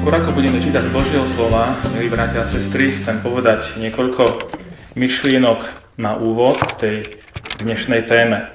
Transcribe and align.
Skôr 0.00 0.16
ako 0.16 0.32
budeme 0.32 0.64
čítať 0.64 0.88
Božieho 0.96 1.28
slova, 1.28 1.76
milí 1.92 2.08
bratia 2.08 2.40
a 2.40 2.48
sestry, 2.48 2.96
chcem 2.96 3.20
povedať 3.20 3.76
niekoľko 3.76 4.48
myšlienok 4.96 5.60
na 6.00 6.16
úvod 6.16 6.56
tej 6.80 7.20
dnešnej 7.60 8.08
téme. 8.08 8.48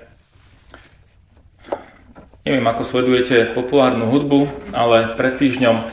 Neviem, 2.49 2.65
ako 2.65 2.81
sledujete 2.81 3.53
populárnu 3.53 4.09
hudbu, 4.09 4.73
ale 4.73 5.13
pred 5.13 5.37
týždňom 5.37 5.85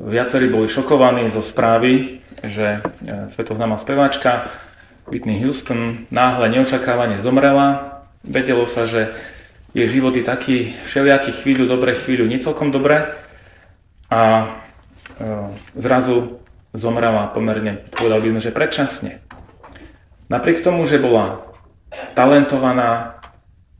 viacerí 0.00 0.48
boli 0.48 0.64
šokovaní 0.64 1.28
zo 1.28 1.44
správy, 1.44 2.24
že 2.40 2.80
e, 2.80 3.28
svetovznáma 3.28 3.76
speváčka 3.76 4.48
Whitney 5.12 5.44
Houston 5.44 6.08
náhle 6.08 6.48
neočakávane 6.48 7.20
zomrela. 7.20 8.00
Vedelo 8.24 8.64
sa, 8.64 8.88
že 8.88 9.12
jej 9.76 9.92
život 9.92 10.16
je 10.16 10.24
taký 10.24 10.72
všelijaký 10.88 11.36
chvíľu 11.36 11.68
dobre, 11.68 11.92
chvíľu 11.92 12.24
nie 12.24 12.40
celkom 12.40 12.72
dobre. 12.72 13.12
A 14.08 14.48
zrazu 15.74 16.40
zomrela 16.76 17.32
pomerne, 17.32 17.88
povedal 17.96 18.20
by 18.20 18.28
sme, 18.36 18.40
že 18.44 18.52
predčasne. 18.52 19.12
Napriek 20.28 20.60
tomu, 20.60 20.84
že 20.84 21.00
bola 21.00 21.46
talentovaná, 22.12 23.20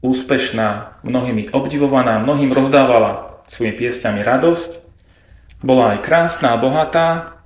úspešná, 0.01 1.01
mnohými 1.03 1.53
obdivovaná, 1.53 2.21
mnohým 2.21 2.53
rozdávala 2.53 3.43
svojimi 3.49 3.75
piesťami 3.75 4.21
radosť, 4.21 4.71
bola 5.61 5.97
aj 5.97 6.05
krásna 6.05 6.53
a 6.53 6.61
bohatá, 6.61 7.39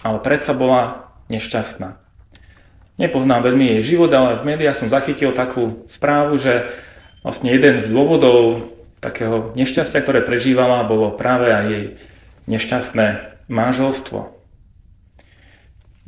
ale 0.00 0.18
predsa 0.24 0.56
bola 0.56 1.12
nešťastná. 1.28 2.00
Nepoznám 2.98 3.46
veľmi 3.46 3.78
jej 3.78 3.94
život, 3.94 4.10
ale 4.10 4.40
v 4.40 4.46
médiách 4.56 4.74
som 4.74 4.90
zachytil 4.90 5.30
takú 5.30 5.86
správu, 5.86 6.34
že 6.40 6.72
vlastne 7.22 7.52
jeden 7.52 7.78
z 7.78 7.86
dôvodov 7.92 8.72
takého 8.98 9.54
nešťastia, 9.54 10.02
ktoré 10.02 10.26
prežívala, 10.26 10.88
bolo 10.88 11.14
práve 11.14 11.54
aj 11.54 11.64
jej 11.70 11.84
nešťastné 12.50 13.37
manželstvo. 13.48 14.32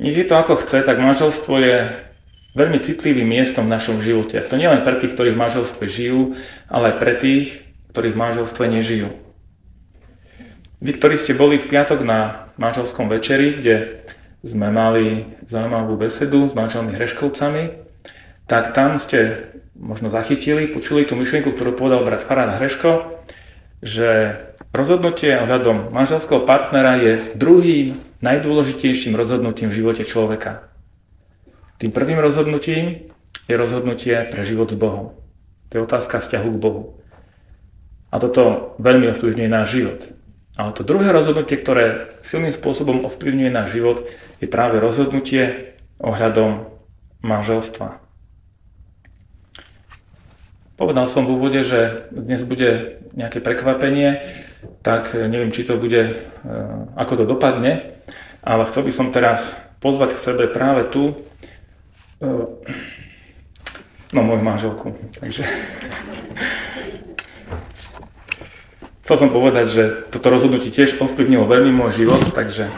Nech 0.00 0.16
je 0.16 0.24
to 0.24 0.36
ako 0.36 0.64
chce, 0.64 0.80
tak 0.80 0.96
manželstvo 0.96 1.55
je 1.60 1.77
veľmi 2.56 2.78
citlivým 2.80 3.28
miestom 3.28 3.69
v 3.69 3.74
našom 3.77 4.00
živote. 4.00 4.41
To 4.48 4.56
nie 4.56 4.69
len 4.69 4.80
pre 4.80 4.96
tých, 4.96 5.12
ktorí 5.12 5.36
v 5.36 5.42
manželstve 5.44 5.84
žijú, 5.86 6.41
ale 6.72 6.94
aj 6.94 6.96
pre 6.96 7.14
tých, 7.20 7.46
ktorí 7.92 8.16
v 8.16 8.20
manželstve 8.20 8.64
nežijú. 8.64 9.12
Vy, 10.80 10.96
ktorí 10.96 11.20
ste 11.20 11.36
boli 11.36 11.61
v 11.61 11.68
piatok 11.68 12.00
na 12.00 12.48
manželskom 12.56 13.12
večeri, 13.12 13.61
kde 13.61 14.00
sme 14.41 14.72
mali 14.72 15.28
zaujímavú 15.44 16.00
besedu 16.00 16.48
s 16.48 16.56
manželmi 16.56 16.96
Hreškovcami, 16.96 17.77
tak 18.48 18.72
tam 18.72 18.96
ste 18.96 19.52
možno 19.77 20.08
zachytili, 20.08 20.72
počuli 20.72 21.05
tú 21.05 21.14
myšlienku, 21.20 21.52
ktorú 21.52 21.77
povedal 21.77 22.08
brat 22.08 22.24
Farad 22.24 22.56
Hreško, 22.56 23.20
že 23.84 24.40
rozhodnutie 24.70 25.35
ohľadom 25.39 25.91
manželského 25.91 26.47
partnera 26.47 26.98
je 26.98 27.35
druhým 27.35 27.98
najdôležitejším 28.23 29.19
rozhodnutím 29.19 29.70
v 29.70 29.79
živote 29.83 30.03
človeka. 30.07 30.70
Tým 31.81 31.91
prvým 31.91 32.20
rozhodnutím 32.20 33.11
je 33.48 33.55
rozhodnutie 33.57 34.29
pre 34.29 34.45
život 34.45 34.69
s 34.70 34.77
Bohom. 34.77 35.17
To 35.70 35.73
je 35.79 35.86
otázka 35.86 36.20
vzťahu 36.20 36.48
k 36.55 36.63
Bohu. 36.63 37.01
A 38.11 38.19
toto 38.19 38.75
veľmi 38.83 39.11
ovplyvňuje 39.14 39.48
náš 39.48 39.69
život. 39.79 40.01
Ale 40.58 40.75
to 40.75 40.83
druhé 40.83 41.14
rozhodnutie, 41.14 41.57
ktoré 41.57 42.13
silným 42.20 42.52
spôsobom 42.52 43.07
ovplyvňuje 43.07 43.51
náš 43.55 43.73
život, 43.73 44.05
je 44.42 44.51
práve 44.51 44.83
rozhodnutie 44.83 45.73
ohľadom 46.02 46.69
manželstva. 47.23 48.02
Povedal 50.77 51.07
som 51.08 51.29
v 51.29 51.37
úvode, 51.37 51.61
že 51.64 52.08
dnes 52.13 52.41
bude 52.45 53.01
nejaké 53.13 53.39
prekvapenie, 53.41 54.20
tak 54.80 55.12
neviem, 55.14 55.52
či 55.52 55.64
to 55.64 55.76
bude, 55.76 56.00
e, 56.00 56.12
ako 56.96 57.22
to 57.22 57.24
dopadne, 57.24 58.00
ale 58.40 58.66
chcel 58.68 58.84
by 58.84 58.92
som 58.92 59.14
teraz 59.14 59.52
pozvať 59.80 60.16
k 60.16 60.22
sebe 60.22 60.44
práve 60.48 60.88
tu, 60.88 61.16
e, 62.20 62.28
no 64.12 64.20
moju 64.20 64.42
manželku. 64.42 64.96
Takže 65.20 65.42
chcel 69.04 69.16
som 69.16 69.30
povedať, 69.32 69.66
že 69.68 69.82
toto 70.12 70.32
rozhodnutie 70.32 70.72
tiež 70.72 71.00
ovplyvnilo 71.00 71.48
veľmi 71.48 71.72
môj 71.72 72.04
život, 72.04 72.22
takže 72.32 72.68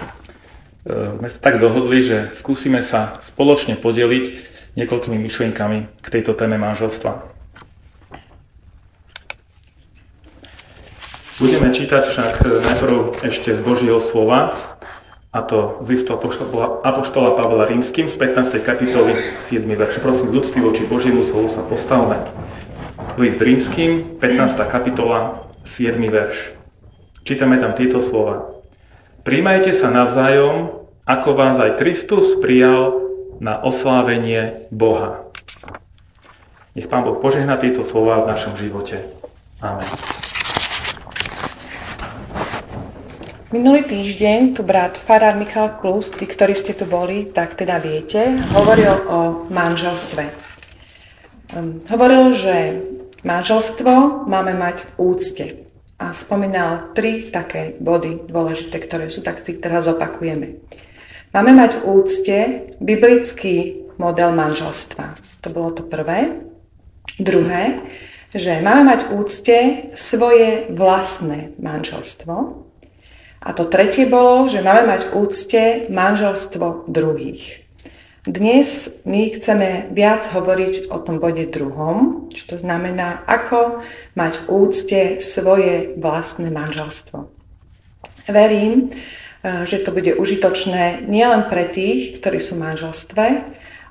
sme 0.82 1.28
sa 1.31 1.38
tak 1.38 1.62
dohodli, 1.62 2.03
že 2.03 2.34
skúsime 2.34 2.82
sa 2.82 3.14
spoločne 3.22 3.78
podeliť 3.78 4.50
niekoľkými 4.75 5.14
myšlienkami 5.14 5.78
k 6.03 6.06
tejto 6.10 6.34
téme 6.34 6.59
manželstva. 6.59 7.31
Budeme 11.41 11.72
čítať 11.72 12.03
však 12.04 12.32
najprv 12.44 12.97
ešte 13.25 13.56
z 13.56 13.60
Božieho 13.65 13.97
slova, 13.97 14.53
a 15.32 15.41
to 15.41 15.81
z 15.81 15.97
listu 15.97 16.12
Apoštola, 16.12 16.84
Apoštola 16.84 17.32
Pavla 17.32 17.65
Rímským 17.65 18.04
z 18.04 18.20
15. 18.20 18.60
kapitoly 18.60 19.41
7. 19.41 19.65
verš. 19.65 19.97
Prosím, 20.04 20.28
z 20.28 20.44
úcty 20.44 20.60
voči 20.60 20.84
Božiemu 20.84 21.25
slovu 21.25 21.48
sa 21.48 21.65
postavme. 21.65 22.20
List 23.16 23.41
Rímským, 23.41 24.20
15. 24.20 24.60
kapitola, 24.69 25.48
7. 25.65 25.97
verš. 25.97 26.53
Čítame 27.25 27.56
tam 27.56 27.72
tieto 27.72 28.04
slova. 28.04 28.53
Príjmajte 29.25 29.72
sa 29.72 29.88
navzájom, 29.88 30.84
ako 31.09 31.28
vás 31.32 31.56
aj 31.56 31.81
Kristus 31.81 32.37
prijal 32.37 33.00
na 33.41 33.56
oslávenie 33.56 34.69
Boha. 34.69 35.32
Nech 36.76 36.93
Pán 36.93 37.09
Boh 37.09 37.16
požehná 37.16 37.56
tieto 37.56 37.81
slova 37.81 38.20
v 38.20 38.37
našom 38.37 38.53
živote. 38.53 39.09
Amen. 39.64 40.12
Minulý 43.53 43.85
týždeň 43.85 44.57
tu 44.57 44.65
brat 44.65 44.97
Farár 44.97 45.37
Michal 45.37 45.77
Klus, 45.77 46.09
tí, 46.09 46.25
ktorí 46.25 46.57
ste 46.57 46.73
tu 46.73 46.89
boli, 46.89 47.29
tak 47.37 47.53
teda 47.53 47.77
viete, 47.85 48.41
hovoril 48.57 49.05
o 49.13 49.45
manželstve. 49.53 50.25
Um, 51.53 51.77
hovoril, 51.85 52.33
že 52.33 52.81
manželstvo 53.29 54.25
máme 54.25 54.57
mať 54.57 54.89
v 54.89 54.91
úcte 54.97 55.47
a 56.01 56.17
spomínal 56.17 56.97
tri 56.97 57.29
také 57.29 57.77
body 57.77 58.25
dôležité, 58.25 58.81
ktoré 58.89 59.12
sú, 59.12 59.21
tak 59.21 59.45
si 59.45 59.61
teraz 59.61 59.85
opakujeme. 59.85 60.57
Máme 61.37 61.53
mať 61.53 61.77
v 61.77 61.93
úcte 61.93 62.37
biblický 62.81 63.85
model 64.01 64.33
manželstva. 64.33 65.12
To 65.45 65.49
bolo 65.53 65.77
to 65.77 65.85
prvé. 65.85 66.41
Druhé, 67.21 67.85
že 68.33 68.65
máme 68.65 68.97
mať 68.97 69.01
v 69.05 69.11
úcte 69.12 69.57
svoje 69.93 70.73
vlastné 70.73 71.53
manželstvo. 71.61 72.72
A 73.43 73.51
to 73.51 73.67
tretie 73.67 74.07
bolo, 74.07 74.47
že 74.47 74.63
máme 74.63 74.87
mať 74.87 75.03
úcte 75.19 75.91
manželstvo 75.91 76.87
druhých. 76.87 77.63
Dnes 78.23 78.87
my 79.03 79.35
chceme 79.35 79.91
viac 79.91 80.31
hovoriť 80.31 80.94
o 80.94 81.03
tom 81.03 81.19
bode 81.19 81.50
druhom, 81.50 82.31
čo 82.31 82.55
to 82.55 82.56
znamená, 82.62 83.27
ako 83.27 83.83
mať 84.15 84.33
v 84.39 84.44
úcte 84.47 85.00
svoje 85.19 85.99
vlastné 85.99 86.55
manželstvo. 86.55 87.27
Verím, 88.31 88.94
eh, 88.94 89.67
že 89.67 89.83
to 89.83 89.91
bude 89.91 90.15
užitočné 90.15 91.03
nielen 91.11 91.50
pre 91.50 91.67
tých, 91.67 92.23
ktorí 92.23 92.38
sú 92.38 92.55
v 92.55 92.62
manželstve, 92.62 93.27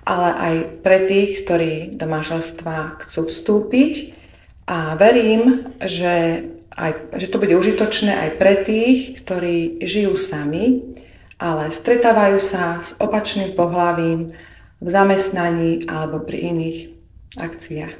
ale 0.07 0.29
aj 0.31 0.55
pre 0.79 1.11
tých, 1.11 1.43
ktorí 1.43 1.91
do 1.91 2.07
manželstva 2.07 3.03
chcú 3.03 3.27
vstúpiť. 3.27 4.15
A 4.63 4.95
verím, 4.95 5.75
že 5.83 6.47
aj, 6.71 7.19
že 7.19 7.27
to 7.27 7.37
bude 7.41 7.55
užitočné 7.55 8.15
aj 8.15 8.29
pre 8.39 8.53
tých, 8.63 9.19
ktorí 9.23 9.83
žijú 9.83 10.15
sami, 10.15 10.83
ale 11.41 11.73
stretávajú 11.73 12.37
sa 12.37 12.79
s 12.79 12.95
opačným 13.01 13.57
pohľavím 13.57 14.31
v 14.81 14.87
zamestnaní 14.87 15.85
alebo 15.89 16.21
pri 16.21 16.53
iných 16.53 16.77
akciách. 17.37 17.93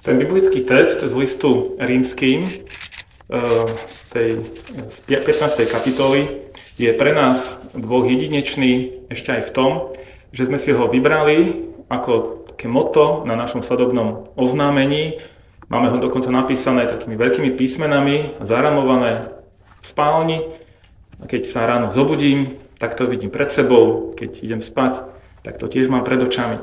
Ten 0.00 0.16
biblický 0.16 0.64
text 0.64 1.04
z 1.04 1.12
listu 1.12 1.76
rímským 1.76 2.48
eh, 2.48 2.58
z 3.76 4.00
tej 4.08 4.30
z 4.88 4.98
15. 5.04 5.68
kapitoly 5.68 6.50
je 6.80 6.90
pre 6.96 7.12
nás 7.12 7.60
dvoch 7.76 8.08
jedinečný 8.08 9.04
ešte 9.12 9.36
aj 9.36 9.42
v 9.48 9.54
tom, 9.54 9.70
že 10.32 10.48
sme 10.48 10.56
si 10.56 10.72
ho 10.72 10.88
vybrali 10.88 11.68
ako 11.92 12.40
také 12.54 12.68
moto 12.70 13.24
na 13.28 13.36
našom 13.36 13.60
sledobnom 13.60 14.32
oznámení, 14.36 15.20
Máme 15.70 15.86
ho 15.94 16.02
dokonca 16.02 16.34
napísané 16.34 16.90
takými 16.90 17.14
veľkými 17.14 17.54
písmenami, 17.54 18.42
zaramované 18.42 19.30
v 19.78 19.84
spálni. 19.86 20.38
A 21.22 21.30
keď 21.30 21.46
sa 21.46 21.62
ráno 21.62 21.94
zobudím, 21.94 22.58
tak 22.82 22.98
to 22.98 23.06
vidím 23.06 23.30
pred 23.30 23.54
sebou, 23.54 24.10
keď 24.18 24.42
idem 24.42 24.58
spať, 24.58 25.06
tak 25.46 25.62
to 25.62 25.70
tiež 25.70 25.86
mám 25.86 26.02
pred 26.02 26.18
očami. 26.18 26.58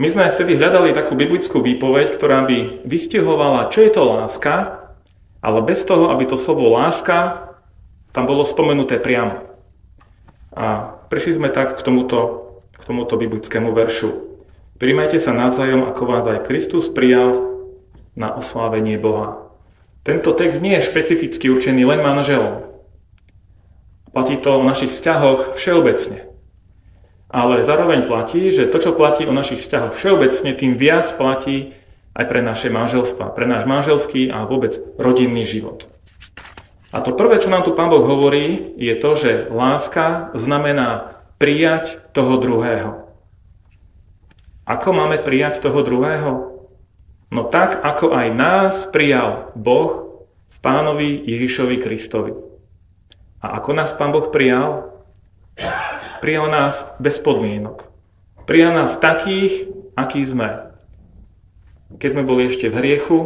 My 0.00 0.08
sme 0.08 0.32
vtedy 0.32 0.56
hľadali 0.56 0.96
takú 0.96 1.12
biblickú 1.12 1.60
výpoveď, 1.60 2.16
ktorá 2.16 2.48
by 2.48 2.88
vystihovala, 2.88 3.68
čo 3.68 3.84
je 3.84 3.92
to 3.92 4.02
láska, 4.08 4.80
ale 5.44 5.60
bez 5.60 5.84
toho, 5.84 6.08
aby 6.08 6.24
to 6.24 6.40
slovo 6.40 6.72
láska 6.72 7.52
tam 8.16 8.24
bolo 8.24 8.48
spomenuté 8.48 8.96
priamo. 8.96 9.44
A 10.56 10.96
prišli 11.12 11.36
sme 11.36 11.52
tak 11.52 11.76
k 11.76 11.84
tomuto, 11.84 12.48
k 12.80 12.82
tomuto 12.88 13.20
biblickému 13.20 13.76
veršu. 13.76 14.40
Príjmajte 14.80 15.20
sa 15.20 15.36
navzájom, 15.36 15.84
ako 15.84 16.02
vás 16.08 16.24
aj 16.24 16.48
Kristus 16.48 16.88
prijal 16.88 17.49
na 18.16 18.34
oslávenie 18.34 18.98
Boha. 18.98 19.50
Tento 20.00 20.32
text 20.32 20.64
nie 20.64 20.80
je 20.80 20.88
špecificky 20.88 21.52
určený 21.52 21.84
len 21.84 22.00
manželom. 22.00 22.64
Platí 24.10 24.40
to 24.40 24.58
o 24.58 24.66
našich 24.66 24.90
vzťahoch 24.90 25.54
všeobecne. 25.54 26.26
Ale 27.30 27.62
zároveň 27.62 28.10
platí, 28.10 28.50
že 28.50 28.66
to, 28.66 28.82
čo 28.82 28.96
platí 28.96 29.22
o 29.22 29.30
našich 29.30 29.62
vzťahoch 29.62 29.94
všeobecne, 29.94 30.50
tým 30.56 30.74
viac 30.74 31.06
platí 31.14 31.78
aj 32.18 32.26
pre 32.26 32.42
naše 32.42 32.74
manželstva, 32.74 33.30
pre 33.38 33.46
náš 33.46 33.70
manželský 33.70 34.34
a 34.34 34.42
vôbec 34.50 34.74
rodinný 34.98 35.46
život. 35.46 35.86
A 36.90 36.98
to 37.06 37.14
prvé, 37.14 37.38
čo 37.38 37.54
nám 37.54 37.62
tu 37.62 37.70
Pán 37.70 37.86
Boh 37.86 38.02
hovorí, 38.02 38.74
je 38.74 38.98
to, 38.98 39.14
že 39.14 39.30
láska 39.46 40.34
znamená 40.34 41.22
prijať 41.38 42.02
toho 42.10 42.34
druhého. 42.42 43.06
Ako 44.66 44.90
máme 44.90 45.22
prijať 45.22 45.62
toho 45.62 45.86
druhého? 45.86 46.49
No 47.30 47.46
tak, 47.46 47.78
ako 47.78 48.10
aj 48.10 48.28
nás 48.34 48.74
prijal 48.90 49.54
Boh 49.54 50.26
v 50.50 50.56
pánovi 50.58 51.14
Ježišovi 51.30 51.78
Kristovi. 51.78 52.34
A 53.38 53.54
ako 53.62 53.70
nás 53.70 53.94
Pán 53.94 54.10
Boh 54.10 54.34
prijal? 54.34 54.90
Prijal 56.18 56.50
nás 56.50 56.82
bez 56.98 57.22
podmienok. 57.22 57.86
Prijal 58.50 58.74
nás 58.74 58.98
takých, 58.98 59.70
akí 59.94 60.26
sme. 60.26 60.74
Keď 61.94 62.18
sme 62.18 62.26
boli 62.26 62.50
ešte 62.50 62.66
v 62.66 62.82
hriechu 62.82 63.18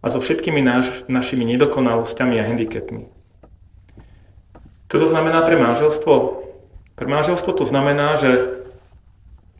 a 0.00 0.06
so 0.06 0.22
všetkými 0.22 0.62
naš, 0.62 1.02
našimi 1.10 1.42
nedokonalosťami 1.42 2.38
a 2.38 2.46
handicapmi. 2.46 3.10
Čo 4.86 4.96
to 5.02 5.06
znamená 5.10 5.42
pre 5.42 5.58
manželstvo? 5.58 6.14
Pre 6.94 7.06
manželstvo 7.10 7.50
to 7.58 7.66
znamená, 7.66 8.14
že 8.22 8.62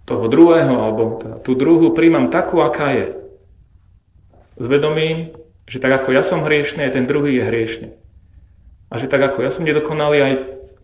toho 0.07 0.31
druhého, 0.31 0.71
alebo 0.71 1.19
teda 1.19 1.37
tú 1.43 1.59
druhú 1.59 1.91
príjmam 1.91 2.31
takú, 2.31 2.63
aká 2.63 2.95
je 2.95 3.22
s 4.57 4.65
vedomím, 4.67 5.33
že 5.67 5.79
tak 5.79 6.03
ako 6.03 6.13
ja 6.13 6.23
som 6.27 6.45
hriešný, 6.45 6.85
aj 6.85 6.95
ten 6.99 7.07
druhý 7.09 7.39
je 7.39 7.45
hriešný. 7.49 7.89
A 8.93 9.01
že 9.01 9.09
tak 9.09 9.25
ako 9.25 9.41
ja 9.41 9.51
som 9.51 9.65
nedokonalý, 9.65 10.19
aj 10.21 10.35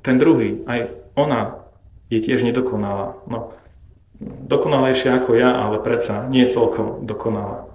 ten 0.00 0.17
druhý, 0.17 0.65
aj 0.65 0.94
ona 1.12 1.61
je 2.09 2.25
tiež 2.25 2.41
nedokonalá. 2.47 3.20
No, 3.29 3.53
dokonalejšia 4.23 5.20
ako 5.20 5.37
ja, 5.37 5.53
ale 5.53 5.82
predsa 5.82 6.25
nie 6.32 6.49
celkom 6.49 7.05
dokonalá. 7.05 7.69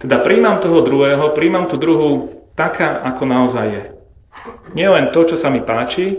Teda 0.00 0.18
príjmam 0.18 0.58
toho 0.58 0.82
druhého, 0.82 1.30
príjmam 1.36 1.68
tú 1.70 1.78
druhú 1.78 2.32
taká, 2.58 3.02
ako 3.06 3.22
naozaj 3.22 3.66
je. 3.70 3.84
Nie 4.72 4.88
len 4.88 5.12
to, 5.12 5.22
čo 5.28 5.36
sa 5.36 5.52
mi 5.52 5.60
páči, 5.60 6.18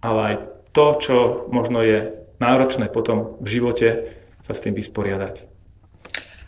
ale 0.00 0.20
aj 0.22 0.34
to, 0.72 0.86
čo 0.98 1.16
možno 1.52 1.84
je 1.84 2.16
náročné 2.42 2.88
potom 2.88 3.38
v 3.40 3.48
živote 3.48 3.88
sa 4.44 4.52
s 4.52 4.62
tým 4.62 4.74
vysporiadať. 4.74 5.55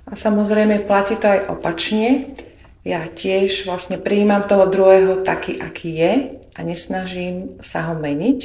A 0.08 0.16
samozrejme 0.16 0.88
platí 0.88 1.20
to 1.20 1.28
aj 1.28 1.52
opačne. 1.52 2.32
Ja 2.81 3.05
tiež 3.05 3.69
vlastne 3.69 4.00
prijímam 4.00 4.49
toho 4.49 4.64
druhého 4.64 5.20
taký, 5.20 5.60
aký 5.60 5.90
je 5.93 6.12
a 6.56 6.58
nesnažím 6.64 7.60
sa 7.60 7.93
ho 7.93 7.94
meniť. 7.94 8.40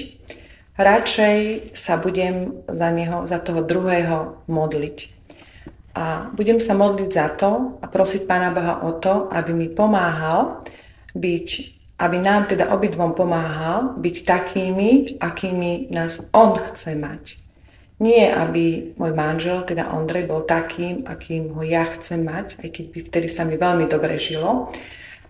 Radšej 0.76 1.72
sa 1.78 1.96
budem 1.96 2.66
za, 2.68 2.90
neho, 2.92 3.30
za 3.30 3.40
toho 3.40 3.64
druhého 3.64 4.44
modliť. 4.50 4.98
A 5.94 6.34
budem 6.34 6.58
sa 6.58 6.74
modliť 6.74 7.10
za 7.14 7.30
to 7.38 7.78
a 7.80 7.86
prosiť 7.86 8.26
Pána 8.26 8.50
Boha 8.50 8.82
o 8.82 8.98
to, 8.98 9.30
aby 9.30 9.54
mi 9.54 9.70
pomáhal 9.70 10.66
byť, 11.14 11.48
aby 12.02 12.18
nám 12.18 12.50
teda 12.50 12.74
obidvom 12.74 13.14
pomáhal 13.14 13.96
byť 14.02 14.16
takými, 14.26 15.22
akými 15.22 15.94
nás 15.94 16.20
On 16.34 16.58
chce 16.58 16.98
mať. 16.98 17.43
Nie, 18.04 18.36
aby 18.36 18.92
môj 19.00 19.16
manžel, 19.16 19.64
teda 19.64 19.96
Ondrej, 19.96 20.28
bol 20.28 20.44
takým, 20.44 21.08
akým 21.08 21.56
ho 21.56 21.64
ja 21.64 21.88
chcem 21.88 22.20
mať, 22.20 22.60
aj 22.60 22.68
keď 22.76 22.86
by 22.92 23.00
vtedy 23.08 23.28
sa 23.32 23.48
mi 23.48 23.56
veľmi 23.56 23.88
dobre 23.88 24.20
žilo, 24.20 24.76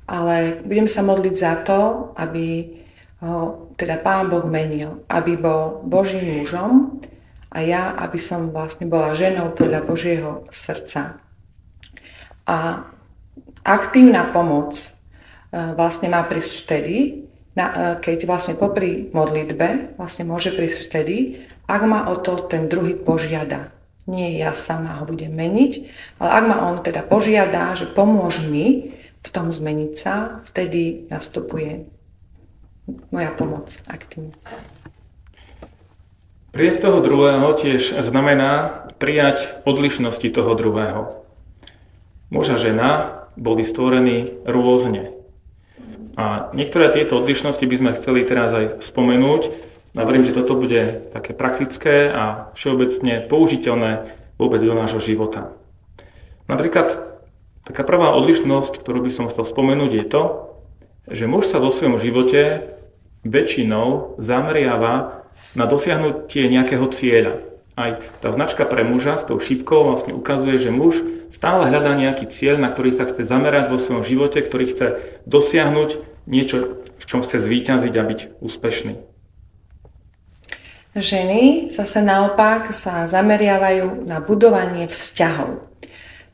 ale 0.09 0.57
budem 0.65 0.89
sa 0.89 1.05
modliť 1.05 1.35
za 1.37 1.53
to, 1.61 2.09
aby 2.17 2.73
ho 3.21 3.69
teda 3.77 4.01
Pán 4.01 4.33
Boh 4.33 4.41
menil, 4.49 5.05
aby 5.05 5.37
bol 5.37 5.85
Božím 5.85 6.41
mužom 6.41 6.97
a 7.53 7.61
ja, 7.61 7.93
aby 7.93 8.17
som 8.17 8.49
vlastne 8.49 8.89
bola 8.89 9.13
ženou 9.13 9.53
podľa 9.53 9.85
Božieho 9.85 10.31
srdca. 10.49 11.21
A 12.49 12.89
aktívna 13.61 14.33
pomoc 14.33 14.75
e, 14.75 14.89
vlastne 15.77 16.09
má 16.09 16.25
prísť 16.25 16.53
vtedy, 16.65 16.95
e, 16.97 17.11
keď 18.01 18.27
vlastne 18.27 18.57
popri 18.57 19.13
modlitbe 19.13 19.95
vlastne 19.95 20.25
môže 20.25 20.51
prísť 20.51 20.89
vtedy, 20.89 21.17
ak 21.67 21.81
ma 21.87 22.11
o 22.11 22.19
to 22.19 22.47
ten 22.47 22.67
druhý 22.67 22.95
požiada. 22.97 23.71
Nie 24.03 24.35
ja 24.35 24.51
sama 24.51 24.99
ho 24.99 25.07
budem 25.07 25.31
meniť, 25.31 25.71
ale 26.19 26.29
ak 26.29 26.43
ma 26.43 26.57
on 26.67 26.83
teda 26.83 27.07
požiada, 27.07 27.71
že 27.71 27.87
pomôž 27.87 28.43
mi 28.43 28.91
v 29.23 29.27
tom 29.31 29.47
zmeniť 29.47 29.91
sa, 29.95 30.43
vtedy 30.51 31.07
nastupuje 31.07 31.87
moja 33.15 33.31
pomoc 33.31 33.79
aktívne. 33.87 34.35
Prijať 36.51 36.85
toho 36.85 36.99
druhého 37.01 37.47
tiež 37.55 37.97
znamená 38.03 38.85
prijať 39.01 39.63
odlišnosti 39.65 40.27
toho 40.29 40.53
druhého. 40.53 41.23
Muž 42.29 42.53
a 42.53 42.57
žena 42.61 42.89
boli 43.33 43.65
stvorení 43.65 44.45
rôzne. 44.45 45.15
A 46.13 46.53
niektoré 46.53 46.93
tieto 46.93 47.17
odlišnosti 47.17 47.65
by 47.65 47.75
sme 47.79 47.91
chceli 47.97 48.21
teraz 48.21 48.53
aj 48.53 48.65
spomenúť, 48.85 49.72
a 49.93 50.01
verím, 50.01 50.25
že 50.25 50.33
toto 50.33 50.57
bude 50.57 51.09
také 51.13 51.37
praktické 51.37 52.09
a 52.09 52.49
všeobecne 52.57 53.29
použiteľné 53.29 54.09
vôbec 54.41 54.59
do 54.65 54.73
nášho 54.73 54.97
života. 54.97 55.53
Napríklad 56.49 56.97
taká 57.63 57.85
prvá 57.85 58.17
odlišnosť, 58.17 58.81
ktorú 58.81 59.05
by 59.05 59.11
som 59.13 59.29
chcel 59.29 59.45
spomenúť, 59.45 59.91
je 59.93 60.05
to, 60.09 60.23
že 61.07 61.29
muž 61.29 61.45
sa 61.45 61.61
vo 61.61 61.69
svojom 61.69 62.01
živote 62.01 62.73
väčšinou 63.23 64.17
zameriava 64.19 65.23
na 65.53 65.65
dosiahnutie 65.69 66.49
nejakého 66.49 66.89
cieľa. 66.89 67.45
Aj 67.73 68.01
tá 68.21 68.29
značka 68.33 68.65
pre 68.65 68.85
muža 68.85 69.17
s 69.17 69.25
tou 69.25 69.37
šípkou 69.37 69.89
vlastne 69.89 70.13
ukazuje, 70.13 70.57
že 70.61 70.69
muž 70.69 71.01
stále 71.33 71.69
hľadá 71.69 71.97
nejaký 71.97 72.29
cieľ, 72.29 72.61
na 72.61 72.69
ktorý 72.69 72.93
sa 72.93 73.05
chce 73.09 73.25
zamerať 73.25 73.69
vo 73.73 73.81
svojom 73.81 74.05
živote, 74.05 74.41
ktorý 74.41 74.73
chce 74.73 74.87
dosiahnuť 75.25 75.89
niečo, 76.29 76.81
v 76.97 77.03
čom 77.05 77.25
chce 77.25 77.41
zvíťaziť 77.41 77.93
a 77.97 78.03
byť 78.05 78.19
úspešný. 78.41 79.12
Ženy 80.93 81.73
zase 81.73 82.05
naopak 82.05 82.69
sa 82.69 83.09
zameriavajú 83.09 84.05
na 84.05 84.21
budovanie 84.21 84.85
vzťahov. 84.85 85.65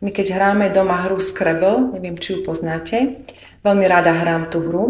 My 0.03 0.11
keď 0.11 0.35
hráme 0.35 0.67
doma 0.75 1.07
hru 1.07 1.15
Scrabble, 1.15 1.95
neviem, 1.95 2.19
či 2.19 2.35
ju 2.35 2.39
poznáte, 2.43 3.23
veľmi 3.63 3.85
rada 3.87 4.11
hrám 4.11 4.51
tú 4.51 4.59
hru, 4.59 4.85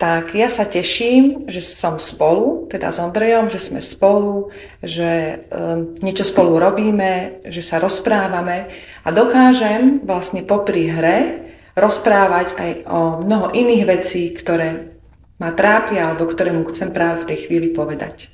tak 0.00 0.32
ja 0.32 0.48
sa 0.48 0.64
teším, 0.64 1.46
že 1.52 1.60
som 1.60 2.00
spolu, 2.00 2.66
teda 2.72 2.88
s 2.88 2.98
Ondrejom, 2.98 3.52
že 3.52 3.60
sme 3.60 3.84
spolu, 3.84 4.48
že 4.80 5.44
um, 5.52 5.92
niečo 6.00 6.24
spolu 6.24 6.56
robíme, 6.56 7.44
že 7.44 7.60
sa 7.60 7.76
rozprávame 7.76 8.72
a 9.04 9.08
dokážem 9.12 10.00
vlastne 10.00 10.42
popri 10.42 10.88
hre 10.88 11.44
rozprávať 11.76 12.56
aj 12.56 12.70
o 12.88 13.20
mnoho 13.20 13.52
iných 13.52 13.84
vecí, 13.84 14.32
ktoré 14.32 14.96
ma 15.36 15.52
trápia 15.52 16.08
alebo 16.08 16.24
ktoré 16.24 16.56
mu 16.56 16.64
chcem 16.72 16.88
práve 16.88 17.22
v 17.22 17.28
tej 17.28 17.38
chvíli 17.46 17.68
povedať. 17.70 18.31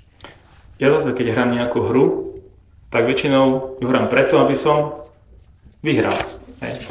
Ja 0.79 0.95
zase, 0.95 1.11
keď 1.11 1.35
hrám 1.35 1.51
nejakú 1.59 1.91
hru, 1.91 2.39
tak 2.95 3.11
väčšinou 3.11 3.79
ju 3.83 3.87
hrám 3.91 4.07
preto, 4.07 4.39
aby 4.39 4.55
som 4.55 5.03
vyhral. 5.83 6.15
Hej. 6.63 6.87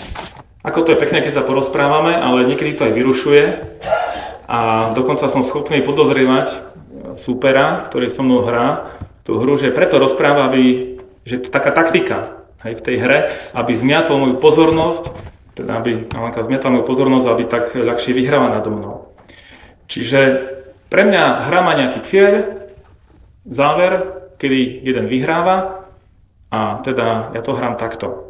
Ako 0.67 0.84
to 0.84 0.91
je 0.91 1.00
pekné, 1.00 1.24
keď 1.24 1.39
sa 1.39 1.48
porozprávame, 1.48 2.12
ale 2.12 2.44
niekedy 2.51 2.75
to 2.75 2.84
aj 2.84 2.91
vyrušuje 2.91 3.44
a 4.48 4.91
dokonca 4.91 5.32
som 5.32 5.39
schopný 5.39 5.79
podozrievať 5.79 6.60
supera, 7.15 7.88
ktorý 7.88 8.12
so 8.12 8.27
mnou 8.27 8.44
hrá 8.44 9.00
tú 9.24 9.39
hru, 9.39 9.56
že 9.56 9.72
preto 9.72 10.00
rozpráva, 10.00 10.51
aby, 10.51 11.00
že 11.24 11.44
to 11.44 11.48
taká 11.48 11.72
taktika 11.72 12.44
hej, 12.67 12.75
v 12.75 12.84
tej 12.84 12.96
hre, 13.00 13.20
aby 13.56 13.72
zmiatol 13.72 14.20
moju 14.20 14.36
pozornosť, 14.39 15.15
teda 15.56 15.79
aby 15.79 16.12
Alenka 16.12 16.44
zmiatla 16.44 16.75
moju 16.75 16.84
pozornosť, 16.84 17.27
aby 17.32 17.44
tak 17.48 17.72
ľahšie 17.72 18.12
vyhráva 18.12 18.51
nado 18.51 18.67
mnou. 18.67 19.15
Čiže 19.88 20.20
pre 20.91 21.08
mňa 21.08 21.48
hra 21.48 21.60
má 21.63 21.72
nejaký 21.75 22.00
cieľ, 22.03 22.57
záver, 23.50 24.24
kedy 24.38 24.86
jeden 24.86 25.08
vyhráva 25.08 25.88
a 26.51 26.80
teda 26.84 27.32
ja 27.36 27.42
to 27.42 27.51
hrám 27.56 27.75
takto. 27.75 28.27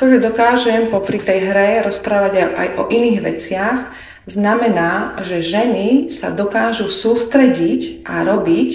To, 0.00 0.08
že 0.08 0.24
dokážem 0.24 0.88
popri 0.88 1.20
tej 1.20 1.52
hre 1.52 1.84
rozprávať 1.84 2.32
aj 2.56 2.68
o 2.80 2.82
iných 2.88 3.18
veciach 3.22 3.78
znamená, 4.24 5.20
že 5.22 5.44
ženy 5.44 6.08
sa 6.10 6.32
dokážu 6.32 6.88
sústrediť 6.88 8.02
a 8.08 8.24
robiť 8.24 8.70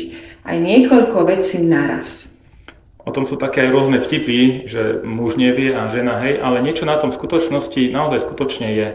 aj 0.46 0.56
niekoľko 0.56 1.18
vecí 1.28 1.60
naraz. 1.60 2.30
O 3.08 3.12
tom 3.16 3.24
sú 3.24 3.40
také 3.40 3.64
aj 3.64 3.72
rôzne 3.72 4.00
vtipy, 4.04 4.68
že 4.68 5.00
muž 5.00 5.40
nevie 5.40 5.72
a 5.72 5.88
žena 5.88 6.20
hej, 6.28 6.44
ale 6.44 6.60
niečo 6.60 6.84
na 6.84 7.00
tom 7.00 7.08
v 7.08 7.20
skutočnosti 7.20 7.88
naozaj 7.88 8.20
skutočne 8.20 8.68
je, 8.68 8.88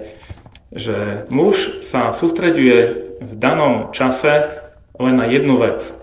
že 0.72 0.96
muž 1.32 1.80
sa 1.80 2.12
sústreďuje 2.12 2.78
v 3.24 3.32
danom 3.40 3.88
čase 3.96 4.52
len 5.00 5.16
na 5.16 5.24
jednu 5.24 5.56
vec. 5.56 5.96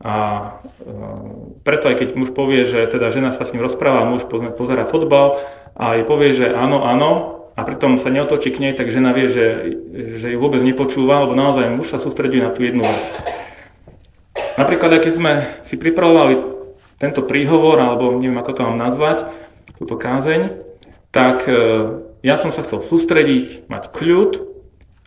A 0.00 0.14
e, 0.82 0.92
preto 1.64 1.88
aj 1.88 1.96
keď 2.04 2.08
muž 2.16 2.30
povie, 2.36 2.68
že 2.68 2.84
teda 2.88 3.08
žena 3.08 3.32
sa 3.32 3.48
s 3.48 3.56
ním 3.56 3.64
rozpráva, 3.64 4.08
muž 4.08 4.28
pozera 4.28 4.84
fotbal 4.84 5.40
a 5.72 5.96
jej 5.96 6.04
povie, 6.04 6.30
že 6.36 6.52
áno, 6.52 6.84
áno, 6.84 7.36
a 7.56 7.64
pritom 7.64 7.96
sa 7.96 8.12
neotočí 8.12 8.52
k 8.52 8.60
nej, 8.60 8.72
tak 8.76 8.92
žena 8.92 9.16
vie, 9.16 9.32
že, 9.32 9.46
že 10.20 10.28
ju 10.28 10.38
vôbec 10.38 10.60
nepočúva, 10.60 11.24
lebo 11.24 11.32
naozaj 11.32 11.72
muž 11.72 11.88
sa 11.88 11.96
sústredí 11.96 12.36
na 12.36 12.52
tú 12.52 12.60
jednu 12.60 12.84
vec. 12.84 13.16
Napríklad, 14.60 15.00
keď 15.00 15.12
sme 15.16 15.32
si 15.64 15.80
pripravovali 15.80 16.36
tento 17.00 17.24
príhovor, 17.24 17.80
alebo 17.80 18.12
neviem 18.12 18.36
ako 18.36 18.52
to 18.52 18.60
mám 18.68 18.76
nazvať, 18.76 19.32
túto 19.80 19.96
kázeň, 19.96 20.52
tak 21.12 21.48
e, 21.48 21.52
ja 22.20 22.36
som 22.36 22.52
sa 22.52 22.60
chcel 22.60 22.84
sústrediť, 22.84 23.68
mať 23.72 23.88
kľud 23.88 24.32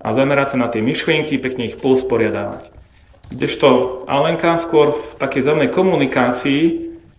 a 0.01 0.09
zamerať 0.13 0.53
sa 0.53 0.57
na 0.57 0.67
tie 0.73 0.81
myšlienky, 0.81 1.37
pekne 1.37 1.69
ich 1.69 1.77
pousporiadávať. 1.77 2.78
Kdežto 3.29 4.01
Alenka 4.09 4.57
skôr 4.57 4.97
v 4.97 5.05
takej 5.21 5.45
vzájomnej 5.45 5.69
komunikácii 5.69 6.61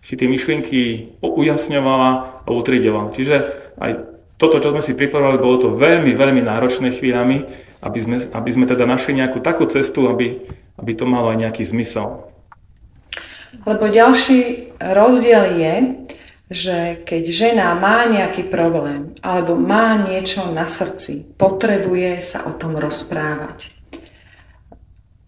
si 0.03 0.13
tie 0.17 0.27
myšlienky 0.27 1.13
ujasňovala 1.23 2.09
a 2.43 2.49
utriedovala. 2.51 3.15
Čiže 3.15 3.35
aj 3.79 3.91
toto, 4.35 4.59
čo 4.59 4.73
sme 4.75 4.81
si 4.81 4.97
pripravovali, 4.97 5.37
bolo 5.37 5.57
to 5.61 5.69
veľmi, 5.77 6.11
veľmi 6.17 6.41
náročné 6.43 6.91
chvíľami, 6.97 7.45
aby 7.79 7.99
sme, 8.01 8.17
aby 8.33 8.49
sme 8.49 8.65
teda 8.65 8.83
našli 8.83 9.21
nejakú 9.21 9.39
takú 9.39 9.69
cestu, 9.69 10.09
aby, 10.09 10.41
aby 10.81 10.91
to 10.97 11.05
malo 11.05 11.31
aj 11.31 11.47
nejaký 11.47 11.63
zmysel. 11.63 12.27
Lebo 13.63 13.85
ďalší 13.87 14.73
rozdiel 14.81 15.43
je, 15.61 15.75
že 16.51 16.77
keď 17.07 17.23
žena 17.31 17.71
má 17.77 18.03
nejaký 18.09 18.51
problém 18.51 19.15
alebo 19.23 19.55
má 19.55 19.95
niečo 19.95 20.49
na 20.51 20.67
srdci, 20.67 21.23
potrebuje 21.39 22.25
sa 22.25 22.43
o 22.43 22.57
tom 22.57 22.75
rozprávať. 22.75 23.80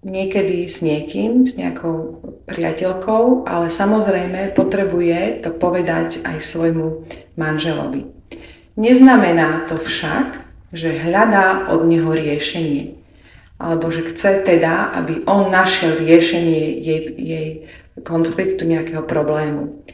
Niekedy 0.03 0.67
s 0.67 0.83
niekým, 0.83 1.47
s 1.47 1.55
nejakou 1.55 2.19
priateľkou, 2.43 3.47
ale 3.47 3.71
samozrejme 3.71 4.51
potrebuje 4.51 5.47
to 5.47 5.49
povedať 5.55 6.19
aj 6.27 6.43
svojmu 6.43 7.07
manželovi. 7.39 8.11
Neznamená 8.75 9.63
to 9.71 9.79
však, 9.79 10.43
že 10.75 10.99
hľadá 11.07 11.71
od 11.71 11.87
neho 11.87 12.11
riešenie. 12.11 12.99
Alebo 13.61 13.87
že 13.93 14.11
chce 14.11 14.43
teda, 14.43 14.91
aby 14.91 15.23
on 15.23 15.47
našiel 15.47 15.95
riešenie 15.95 16.83
jej, 16.83 17.01
jej 17.15 17.49
konfliktu, 18.03 18.67
nejakého 18.67 19.05
problému. 19.07 19.85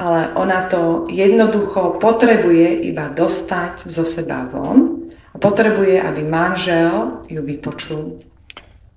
Ale 0.00 0.32
ona 0.38 0.64
to 0.70 1.04
jednoducho 1.12 2.00
potrebuje 2.00 2.80
iba 2.88 3.12
dostať 3.12 3.84
zo 3.84 4.08
seba 4.08 4.48
von 4.48 5.10
a 5.34 5.36
potrebuje, 5.36 6.00
aby 6.00 6.24
manžel 6.24 7.26
ju 7.28 7.44
vypočul. 7.44 8.24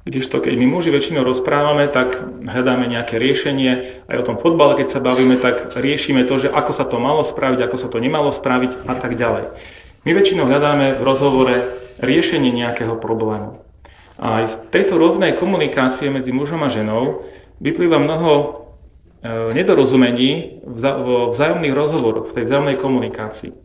Kdežto 0.04 0.44
keď 0.44 0.60
my 0.60 0.68
muži 0.68 0.92
väčšinou 0.92 1.24
rozprávame, 1.24 1.88
tak 1.88 2.20
hľadáme 2.44 2.92
nejaké 2.92 3.16
riešenie. 3.16 4.04
Aj 4.04 4.18
o 4.20 4.28
tom 4.28 4.36
fotbale, 4.36 4.76
keď 4.76 4.88
sa 4.92 5.00
bavíme, 5.00 5.40
tak 5.40 5.80
riešime 5.80 6.28
to, 6.28 6.44
že 6.44 6.52
ako 6.52 6.72
sa 6.76 6.84
to 6.84 7.00
malo 7.00 7.24
spraviť, 7.24 7.64
ako 7.64 7.78
sa 7.80 7.88
to 7.88 8.04
nemalo 8.04 8.28
spraviť 8.28 8.84
a 8.84 9.00
tak 9.00 9.16
ďalej. 9.16 9.56
My 10.04 10.12
väčšinou 10.12 10.52
hľadáme 10.52 11.00
v 11.00 11.02
rozhovore 11.08 11.56
riešenie 12.04 12.52
nejakého 12.52 13.00
problému. 13.00 13.64
A 14.20 14.44
aj 14.44 14.46
z 14.52 14.56
tejto 14.76 15.00
rôznej 15.00 15.40
komunikácie 15.40 16.12
medzi 16.12 16.36
mužom 16.36 16.68
a 16.68 16.70
ženou 16.70 17.24
vyplýva 17.64 17.96
mnoho 17.96 18.32
e, 18.36 18.46
nedorozumení 19.56 20.60
vo 20.68 21.32
vzájomných 21.32 21.72
rozhovoroch, 21.72 22.28
v 22.28 22.36
tej 22.36 22.44
vzájomnej 22.52 22.76
komunikácii. 22.76 23.56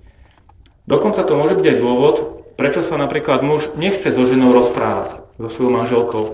Dokonca 0.87 1.27
to 1.27 1.35
môže 1.35 1.59
byť 1.59 1.67
aj 1.67 1.77
dôvod, 1.83 2.38
prečo 2.59 2.83
sa 2.83 2.99
napríklad 2.99 3.47
muž 3.47 3.71
nechce 3.79 4.11
so 4.11 4.27
ženou 4.27 4.51
rozprávať, 4.51 5.23
so 5.39 5.47
svojou 5.47 5.71
manželkou. 5.71 6.25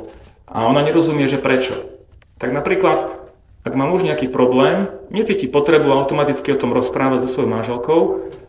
A 0.48 0.64
ona 0.64 0.80
nerozumie, 0.80 1.28
že 1.28 1.36
prečo. 1.36 1.76
Tak 2.40 2.48
napríklad, 2.48 3.12
ak 3.60 3.76
má 3.76 3.84
muž 3.84 4.08
nejaký 4.08 4.32
problém, 4.32 4.88
necíti 5.12 5.44
potrebu 5.44 5.92
automaticky 5.92 6.56
o 6.56 6.58
tom 6.58 6.72
rozprávať 6.72 7.28
so 7.28 7.28
svojou 7.28 7.52
manželkou, 7.52 8.00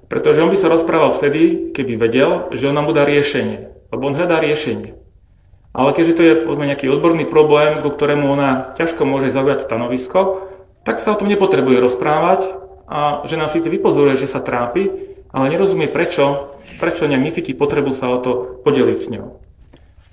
pretože 0.07 0.39
on 0.39 0.49
by 0.49 0.57
sa 0.57 0.71
rozprával 0.71 1.11
vtedy, 1.11 1.75
keby 1.75 1.99
vedel, 1.99 2.47
že 2.55 2.71
ona 2.71 2.79
mu 2.79 2.95
dá 2.95 3.03
riešenie. 3.03 3.91
Lebo 3.91 4.07
on 4.07 4.15
hľadá 4.15 4.39
riešenie. 4.39 4.95
Ale 5.75 5.91
keďže 5.91 6.15
to 6.15 6.23
je 6.23 6.33
povedzme, 6.47 6.71
nejaký 6.71 6.87
odborný 6.87 7.27
problém, 7.27 7.83
ku 7.83 7.91
ktorému 7.91 8.31
ona 8.31 8.71
ťažko 8.79 9.03
môže 9.03 9.35
zaujať 9.35 9.67
stanovisko, 9.67 10.47
tak 10.87 11.03
sa 11.03 11.11
o 11.11 11.19
tom 11.19 11.27
nepotrebuje 11.27 11.83
rozprávať 11.83 12.55
a 12.87 13.27
žena 13.27 13.51
síce 13.51 13.67
vypozoruje, 13.67 14.15
že 14.15 14.31
sa 14.31 14.39
trápi, 14.39 15.14
ale 15.35 15.51
nerozumie 15.51 15.91
prečo, 15.91 16.55
prečo 16.79 17.11
nejak 17.11 17.27
necíti 17.27 17.51
potrebu 17.51 17.91
sa 17.91 18.07
o 18.07 18.17
to 18.23 18.63
podeliť 18.63 18.99
s 19.03 19.11
ňou. 19.11 19.43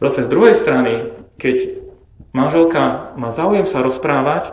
Zase 0.03 0.27
z 0.27 0.29
druhej 0.35 0.59
strany, 0.59 1.15
keď 1.39 1.79
manželka 2.35 3.15
má 3.15 3.31
záujem 3.31 3.63
sa 3.63 3.87
rozprávať, 3.87 4.51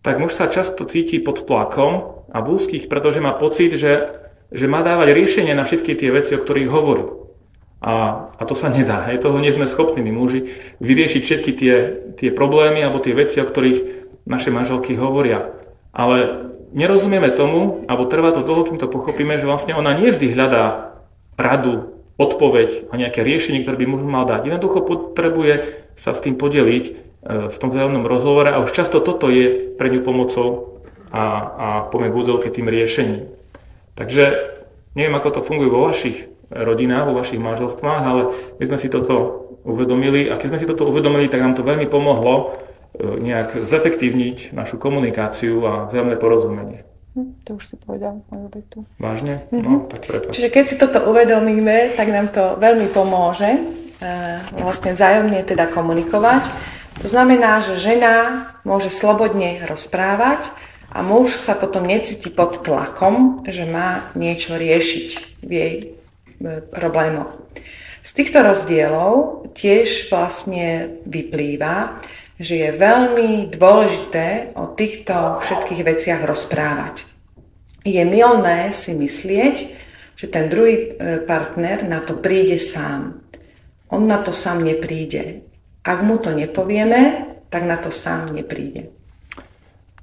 tak 0.00 0.16
muž 0.16 0.32
sa 0.32 0.48
často 0.48 0.88
cíti 0.88 1.20
pod 1.20 1.44
tlakom 1.44 2.24
a 2.32 2.40
v 2.40 2.56
úzkých, 2.56 2.88
pretože 2.88 3.20
má 3.20 3.36
pocit, 3.36 3.76
že, 3.76 4.16
že 4.48 4.64
má 4.64 4.80
dávať 4.80 5.12
riešenie 5.12 5.52
na 5.52 5.68
všetky 5.68 5.92
tie 5.92 6.08
veci, 6.08 6.32
o 6.32 6.40
ktorých 6.40 6.72
hovorí. 6.72 7.04
A, 7.84 8.28
a 8.40 8.42
to 8.48 8.56
sa 8.56 8.72
nedá. 8.72 9.04
Hej. 9.12 9.20
Toho 9.20 9.36
nie 9.36 9.52
sme 9.52 9.68
schopní 9.68 10.00
my 10.00 10.16
muži 10.16 10.48
vyriešiť 10.80 11.22
všetky 11.22 11.50
tie, 11.52 11.74
tie 12.16 12.30
problémy 12.32 12.80
alebo 12.80 13.04
tie 13.04 13.12
veci, 13.12 13.36
o 13.36 13.44
ktorých 13.44 14.08
naše 14.24 14.48
manželky 14.48 14.96
hovoria. 14.96 15.52
Ale 15.92 16.48
nerozumieme 16.76 17.32
tomu, 17.32 17.82
alebo 17.88 18.04
trvá 18.06 18.36
to 18.36 18.44
dlho, 18.44 18.68
kým 18.68 18.78
to 18.78 18.86
pochopíme, 18.86 19.40
že 19.40 19.48
vlastne 19.48 19.72
ona 19.72 19.96
nie 19.96 20.12
vždy 20.12 20.36
hľadá 20.36 20.94
radu, 21.40 21.96
odpoveď 22.16 22.88
a 22.88 22.96
nejaké 22.96 23.20
riešenie, 23.20 23.62
ktoré 23.62 23.76
by 23.76 23.86
muž 23.86 24.02
mal 24.08 24.24
dať. 24.24 24.48
Jednoducho 24.48 24.80
potrebuje 24.84 25.84
sa 25.96 26.16
s 26.16 26.24
tým 26.24 26.40
podeliť 26.40 26.84
e, 26.88 26.92
v 27.52 27.56
tom 27.60 27.68
vzájomnom 27.68 28.08
rozhovore 28.08 28.48
a 28.48 28.60
už 28.64 28.72
často 28.72 29.04
toto 29.04 29.28
je 29.28 29.76
pre 29.76 29.92
ňu 29.92 30.00
pomocou 30.00 30.80
a, 31.12 31.24
a 31.56 31.68
poviem 31.92 32.12
v 32.12 32.48
tým 32.48 32.66
riešením. 32.72 33.28
Takže 33.96 34.24
neviem, 34.96 35.16
ako 35.16 35.40
to 35.40 35.40
funguje 35.44 35.68
vo 35.68 35.84
vašich 35.88 36.28
rodinách, 36.48 37.12
vo 37.12 37.18
vašich 37.20 37.40
manželstvách, 37.40 38.02
ale 38.04 38.22
my 38.56 38.64
sme 38.64 38.78
si 38.80 38.88
toto 38.88 39.44
uvedomili 39.68 40.32
a 40.32 40.40
keď 40.40 40.56
sme 40.56 40.60
si 40.60 40.68
toto 40.68 40.88
uvedomili, 40.88 41.28
tak 41.28 41.44
nám 41.44 41.52
to 41.52 41.66
veľmi 41.66 41.84
pomohlo 41.84 42.56
nejak 42.98 43.66
zefektívniť 43.66 44.54
našu 44.54 44.78
komunikáciu 44.78 45.64
a 45.66 45.72
vzájomné 45.90 46.16
porozumenie. 46.16 46.86
Hm, 47.16 47.32
to 47.48 47.56
už 47.56 47.72
si 47.72 47.76
povedal 47.80 48.20
moju 48.28 48.48
vetu. 48.52 48.78
Vážne? 49.00 49.48
Mm-hmm. 49.48 49.64
No, 49.64 49.88
tak 49.88 50.04
prepáč. 50.04 50.36
Čiže 50.36 50.48
keď 50.52 50.64
si 50.68 50.74
toto 50.76 50.98
uvedomíme, 51.08 51.96
tak 51.96 52.12
nám 52.12 52.28
to 52.28 52.60
veľmi 52.60 52.92
pomôže 52.92 53.56
e, 53.56 53.60
vlastne 54.60 54.92
vzájomne 54.92 55.40
teda 55.44 55.72
komunikovať. 55.72 56.44
To 57.04 57.08
znamená, 57.08 57.64
že 57.64 57.80
žena 57.80 58.48
môže 58.64 58.88
slobodne 58.88 59.64
rozprávať 59.64 60.52
a 60.92 61.04
muž 61.04 61.36
sa 61.36 61.52
potom 61.56 61.84
necíti 61.84 62.32
pod 62.32 62.64
tlakom, 62.64 63.44
že 63.48 63.68
má 63.68 64.08
niečo 64.16 64.56
riešiť 64.56 65.08
v 65.44 65.50
jej 65.52 65.74
E, 66.36 66.60
problémov. 66.60 67.48
Z 68.04 68.12
týchto 68.12 68.44
rozdielov 68.44 69.48
tiež 69.56 70.12
vlastne 70.12 71.00
vyplýva, 71.08 71.96
že 72.36 72.54
je 72.56 72.70
veľmi 72.72 73.48
dôležité 73.48 74.52
o 74.52 74.68
týchto 74.68 75.40
všetkých 75.40 75.82
veciach 75.82 76.22
rozprávať. 76.24 77.08
Je 77.86 78.02
milné 78.04 78.76
si 78.76 78.92
myslieť, 78.92 79.56
že 80.16 80.26
ten 80.28 80.52
druhý 80.52 80.74
e, 80.74 80.84
partner 81.24 81.86
na 81.86 82.02
to 82.04 82.16
príde 82.18 82.60
sám. 82.60 83.24
On 83.88 84.04
na 84.04 84.20
to 84.20 84.34
sám 84.34 84.64
nepríde. 84.64 85.46
Ak 85.86 86.02
mu 86.02 86.18
to 86.18 86.34
nepovieme, 86.34 87.30
tak 87.48 87.62
na 87.64 87.78
to 87.78 87.94
sám 87.94 88.34
nepríde. 88.34 88.90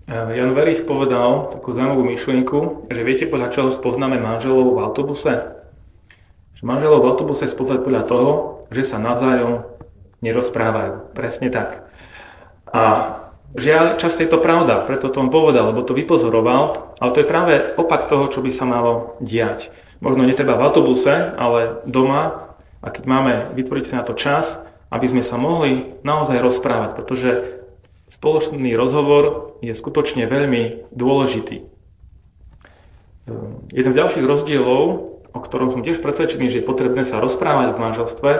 E, 0.07 0.15
Jan 0.15 0.55
Verich 0.57 0.87
povedal 0.87 1.53
takú 1.53 1.75
zaujímavú 1.75 2.07
myšlienku, 2.07 2.87
že 2.89 3.01
viete, 3.05 3.25
podľa 3.29 3.51
čoho 3.51 3.69
spoznáme 3.69 4.17
manželov 4.17 4.73
v 4.73 4.81
autobuse? 4.81 5.33
Manželov 6.63 7.03
v 7.03 7.09
autobuse 7.11 7.43
spoznať 7.43 7.83
podľa 7.83 8.03
toho, 8.07 8.31
že 8.71 8.87
sa 8.87 8.95
navzájom 8.95 9.67
nerozprávajú. 10.23 11.11
Presne 11.11 11.51
tak. 11.51 11.92
A 12.73 12.83
žiaľ, 13.53 14.01
často 14.01 14.25
je 14.25 14.29
to 14.33 14.41
pravda, 14.41 14.81
preto 14.83 15.13
to 15.13 15.21
on 15.21 15.29
povedal, 15.29 15.69
lebo 15.69 15.85
to 15.85 15.93
vypozoroval, 15.93 16.93
ale 16.97 17.13
to 17.13 17.21
je 17.21 17.29
práve 17.29 17.53
opak 17.77 18.09
toho, 18.09 18.25
čo 18.33 18.41
by 18.41 18.49
sa 18.49 18.65
malo 18.65 19.15
diať. 19.21 19.69
Možno 20.01 20.25
netreba 20.25 20.57
v 20.57 20.65
autobuse, 20.65 21.37
ale 21.37 21.85
doma, 21.85 22.51
a 22.83 22.91
keď 22.91 23.03
máme 23.05 23.33
vytvoriť 23.55 23.83
si 23.87 23.93
na 23.93 24.03
to 24.03 24.17
čas, 24.17 24.59
aby 24.91 25.05
sme 25.07 25.23
sa 25.23 25.37
mohli 25.37 25.95
naozaj 26.01 26.41
rozprávať, 26.41 26.89
pretože 26.97 27.29
spoločný 28.11 28.75
rozhovor 28.75 29.55
je 29.63 29.71
skutočne 29.71 30.27
veľmi 30.27 30.91
dôležitý. 30.91 31.63
Jeden 33.71 33.91
z 33.95 33.99
ďalších 34.03 34.27
rozdielov 34.27 35.13
o 35.33 35.39
ktorom 35.41 35.73
som 35.73 35.81
tiež 35.81 35.99
presvedčený, 35.99 36.47
že 36.47 36.61
je 36.61 36.69
potrebné 36.69 37.01
sa 37.03 37.17
rozprávať 37.17 37.73
v 37.73 37.81
manželstve, 37.81 38.31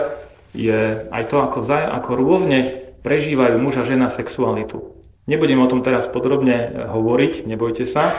je 0.54 1.10
aj 1.10 1.22
to, 1.26 1.36
ako, 1.42 1.66
vzaj, 1.66 1.82
ako 1.90 2.10
rôzne 2.14 2.83
prežívajú 3.04 3.60
muž 3.60 3.78
a 3.78 3.84
žena 3.84 4.08
sexualitu. 4.08 4.96
Nebudem 5.28 5.60
o 5.60 5.68
tom 5.68 5.84
teraz 5.84 6.08
podrobne 6.08 6.88
hovoriť, 6.88 7.44
nebojte 7.44 7.84
sa, 7.84 8.16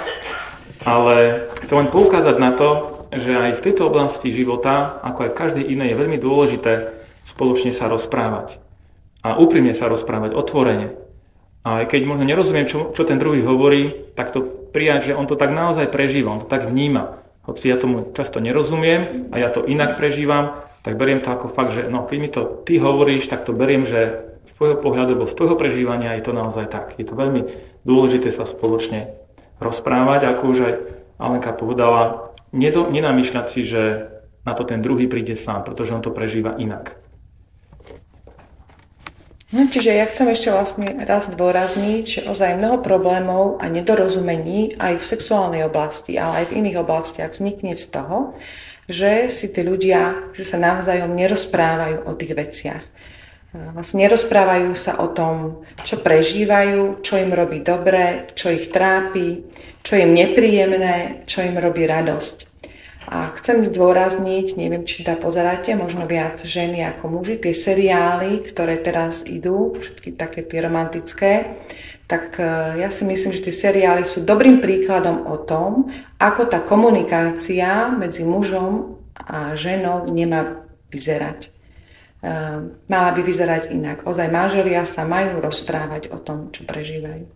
ale 0.86 1.50
chcem 1.66 1.86
len 1.86 1.90
poukázať 1.90 2.36
na 2.38 2.54
to, 2.54 2.70
že 3.10 3.34
aj 3.34 3.58
v 3.58 3.64
tejto 3.66 3.90
oblasti 3.90 4.30
života, 4.30 5.02
ako 5.02 5.26
aj 5.26 5.30
v 5.34 5.40
každej 5.42 5.66
inej, 5.66 5.94
je 5.94 6.00
veľmi 6.02 6.18
dôležité 6.22 6.74
spoločne 7.26 7.74
sa 7.74 7.90
rozprávať. 7.90 8.62
A 9.26 9.42
úprimne 9.42 9.74
sa 9.74 9.90
rozprávať, 9.90 10.38
otvorene. 10.38 10.94
A 11.66 11.82
aj 11.82 11.90
keď 11.90 12.02
možno 12.06 12.30
nerozumiem, 12.30 12.70
čo, 12.70 12.94
čo 12.94 13.02
ten 13.10 13.18
druhý 13.18 13.42
hovorí, 13.42 14.14
tak 14.14 14.30
to 14.30 14.46
prijať, 14.70 15.14
že 15.14 15.18
on 15.18 15.26
to 15.26 15.34
tak 15.34 15.50
naozaj 15.50 15.90
prežíva, 15.90 16.30
on 16.30 16.46
to 16.46 16.50
tak 16.50 16.70
vníma. 16.70 17.26
Hoci 17.50 17.74
ja 17.74 17.78
tomu 17.82 18.14
často 18.14 18.38
nerozumiem 18.38 19.34
a 19.34 19.42
ja 19.42 19.50
to 19.50 19.66
inak 19.66 19.98
prežívam, 19.98 20.62
tak 20.86 21.02
beriem 21.02 21.26
to 21.26 21.34
ako 21.34 21.50
fakt, 21.50 21.74
že 21.74 21.90
no, 21.90 22.06
keď 22.06 22.18
mi 22.22 22.30
to 22.30 22.42
ty 22.66 22.78
hovoríš, 22.78 23.26
tak 23.26 23.50
to 23.50 23.58
beriem, 23.58 23.90
že 23.90 24.35
z 24.46 24.52
tvojho 24.54 24.78
pohľadu, 24.80 25.18
alebo 25.18 25.30
z 25.30 25.38
tvojho 25.38 25.58
prežívania 25.58 26.16
je 26.16 26.24
to 26.26 26.34
naozaj 26.34 26.70
tak. 26.70 26.94
Je 27.02 27.06
to 27.06 27.18
veľmi 27.18 27.46
dôležité 27.84 28.30
sa 28.30 28.46
spoločne 28.46 29.14
rozprávať, 29.58 30.30
ako 30.30 30.44
už 30.54 30.60
aj 30.62 30.74
Alenka 31.18 31.52
povedala, 31.56 32.32
nenamýšľať 32.54 33.46
si, 33.50 33.62
že 33.66 34.12
na 34.46 34.54
to 34.54 34.64
ten 34.64 34.80
druhý 34.80 35.10
príde 35.10 35.34
sám, 35.34 35.66
pretože 35.66 35.92
on 35.92 36.06
to 36.06 36.14
prežíva 36.14 36.56
inak. 36.62 37.02
No, 39.56 39.72
čiže 39.72 39.94
ja 39.94 40.10
chcem 40.10 40.28
ešte 40.34 40.52
vlastne 40.52 41.06
raz 41.06 41.32
dôrazniť, 41.32 42.04
že 42.04 42.22
ozaj 42.28 42.60
mnoho 42.60 42.84
problémov 42.84 43.62
a 43.64 43.72
nedorozumení 43.72 44.76
aj 44.76 45.00
v 45.00 45.10
sexuálnej 45.16 45.64
oblasti, 45.64 46.20
ale 46.20 46.44
aj 46.44 46.46
v 46.52 46.56
iných 46.60 46.82
oblastiach 46.82 47.32
vznikne 47.38 47.78
z 47.78 47.86
toho, 47.88 48.36
že 48.92 49.32
si 49.32 49.48
tí 49.48 49.62
ľudia, 49.64 50.34
že 50.36 50.44
sa 50.44 50.60
navzájom 50.60 51.14
nerozprávajú 51.14 52.04
o 52.04 52.12
tých 52.18 52.34
veciach. 52.36 52.84
Vlastne 53.56 54.04
nerozprávajú 54.04 54.76
sa 54.76 55.00
o 55.00 55.08
tom, 55.08 55.64
čo 55.88 56.04
prežívajú, 56.04 57.00
čo 57.00 57.16
im 57.16 57.32
robí 57.32 57.64
dobre, 57.64 58.28
čo 58.36 58.52
ich 58.52 58.68
trápi, 58.68 59.48
čo 59.80 59.96
im 59.96 60.12
nepríjemné, 60.12 61.24
čo 61.24 61.40
im 61.40 61.56
robí 61.56 61.88
radosť. 61.88 62.52
A 63.06 63.30
chcem 63.38 63.62
zdôrazniť, 63.70 64.58
neviem, 64.58 64.82
či 64.82 65.06
to 65.06 65.14
pozeráte, 65.14 65.78
možno 65.78 66.10
viac 66.10 66.42
ženy 66.42 66.82
ako 66.90 67.22
muži, 67.22 67.38
tie 67.38 67.54
seriály, 67.54 68.42
ktoré 68.50 68.82
teraz 68.82 69.22
idú, 69.30 69.78
všetky 69.78 70.18
také 70.18 70.42
tie 70.42 70.60
romantické, 70.66 71.62
tak 72.10 72.42
e, 72.42 72.82
ja 72.82 72.90
si 72.90 73.06
myslím, 73.06 73.30
že 73.30 73.46
tie 73.46 73.54
seriály 73.54 74.10
sú 74.10 74.26
dobrým 74.26 74.58
príkladom 74.58 75.30
o 75.30 75.38
tom, 75.38 75.94
ako 76.18 76.50
tá 76.50 76.58
komunikácia 76.66 77.94
medzi 77.94 78.26
mužom 78.26 78.98
a 79.14 79.54
ženou 79.54 80.10
nemá 80.10 80.66
vyzerať. 80.90 81.55
E, 82.26 82.34
mala 82.90 83.14
by 83.14 83.22
vyzerať 83.22 83.70
inak. 83.70 84.02
Ozaj 84.10 84.34
manželia 84.34 84.82
sa 84.82 85.06
majú 85.06 85.46
rozprávať 85.46 86.10
o 86.10 86.18
tom, 86.18 86.50
čo 86.50 86.66
prežívajú. 86.66 87.30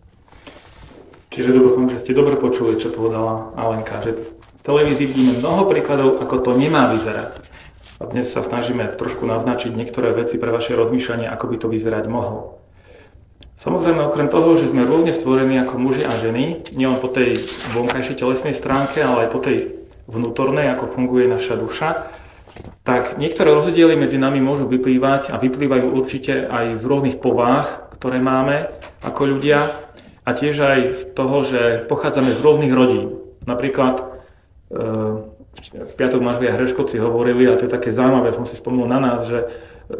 Čiže 1.30 1.54
dúfam, 1.54 1.86
že 1.86 2.02
ste 2.02 2.10
dobre 2.10 2.34
počuli, 2.34 2.74
čo 2.74 2.90
povedala 2.90 3.54
Alenka, 3.54 4.02
že 4.02 4.18
v 4.18 4.60
televízii 4.66 5.06
vidíme 5.06 5.38
mnoho 5.38 5.70
príkladov, 5.70 6.18
ako 6.18 6.42
to 6.42 6.50
nemá 6.58 6.90
vyzerať. 6.90 7.38
A 8.02 8.10
dnes 8.10 8.34
sa 8.34 8.42
snažíme 8.42 8.98
trošku 8.98 9.22
naznačiť 9.30 9.70
niektoré 9.70 10.10
veci 10.10 10.42
pre 10.42 10.50
vaše 10.50 10.74
rozmýšľanie, 10.74 11.30
ako 11.30 11.54
by 11.54 11.56
to 11.62 11.66
vyzerať 11.70 12.10
mohlo. 12.10 12.58
Samozrejme, 13.62 14.10
okrem 14.10 14.26
toho, 14.26 14.58
že 14.58 14.74
sme 14.74 14.88
rôzne 14.88 15.14
stvorení 15.14 15.54
ako 15.62 15.78
muži 15.78 16.02
a 16.02 16.18
ženy, 16.18 16.66
nielen 16.74 16.98
po 16.98 17.06
tej 17.06 17.38
vonkajšej 17.76 18.18
telesnej 18.18 18.58
stránke, 18.58 18.98
ale 19.04 19.28
aj 19.28 19.30
po 19.30 19.38
tej 19.38 19.86
vnútornej, 20.10 20.66
ako 20.74 20.90
funguje 20.90 21.30
naša 21.30 21.60
duša, 21.60 21.88
tak 22.82 23.16
niektoré 23.20 23.54
rozdiely 23.54 23.94
medzi 23.94 24.18
nami 24.18 24.42
môžu 24.42 24.66
vyplývať 24.66 25.30
a 25.30 25.38
vyplývajú 25.38 25.86
určite 25.94 26.48
aj 26.48 26.80
z 26.80 26.82
rôznych 26.82 27.16
povách, 27.22 27.92
ktoré 27.98 28.18
máme 28.18 28.72
ako 29.04 29.36
ľudia 29.36 29.78
a 30.26 30.30
tiež 30.34 30.56
aj 30.58 30.80
z 30.96 31.02
toho, 31.14 31.46
že 31.46 31.60
pochádzame 31.86 32.34
z 32.34 32.40
rôznych 32.40 32.72
rodín. 32.74 33.20
Napríklad 33.46 34.20
v 35.60 35.92
piatok 35.98 36.22
manželia 36.22 36.54
Hreškovci 36.54 37.02
hovorili, 37.02 37.50
a 37.50 37.58
to 37.58 37.66
je 37.66 37.74
také 37.74 37.90
zaujímavé, 37.90 38.30
som 38.30 38.46
si 38.46 38.54
spomenul 38.54 38.86
na 38.86 39.02
nás, 39.02 39.26
že 39.26 39.38
e, 39.42 39.46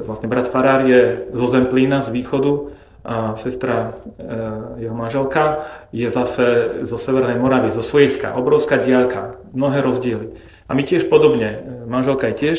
vlastne 0.07 0.31
brat 0.31 0.47
Farár 0.47 0.87
je 0.87 1.27
zo 1.35 1.47
Zemplína, 1.51 2.01
z 2.01 2.15
východu, 2.15 2.71
a 3.01 3.33
sestra, 3.35 3.97
e, 4.21 4.87
jeho 4.87 4.95
manželka, 4.95 5.67
je 5.91 6.07
zase 6.07 6.79
zo 6.87 6.97
Severnej 7.01 7.41
Moravy, 7.41 7.75
zo 7.75 7.83
Svojska, 7.83 8.37
obrovská 8.39 8.79
diálka, 8.79 9.41
mnohé 9.51 9.83
rozdiely. 9.83 10.37
A 10.71 10.75
my 10.79 10.87
tiež 10.87 11.11
podobne, 11.11 11.67
manželka 11.91 12.31
je 12.31 12.39
tiež 12.39 12.59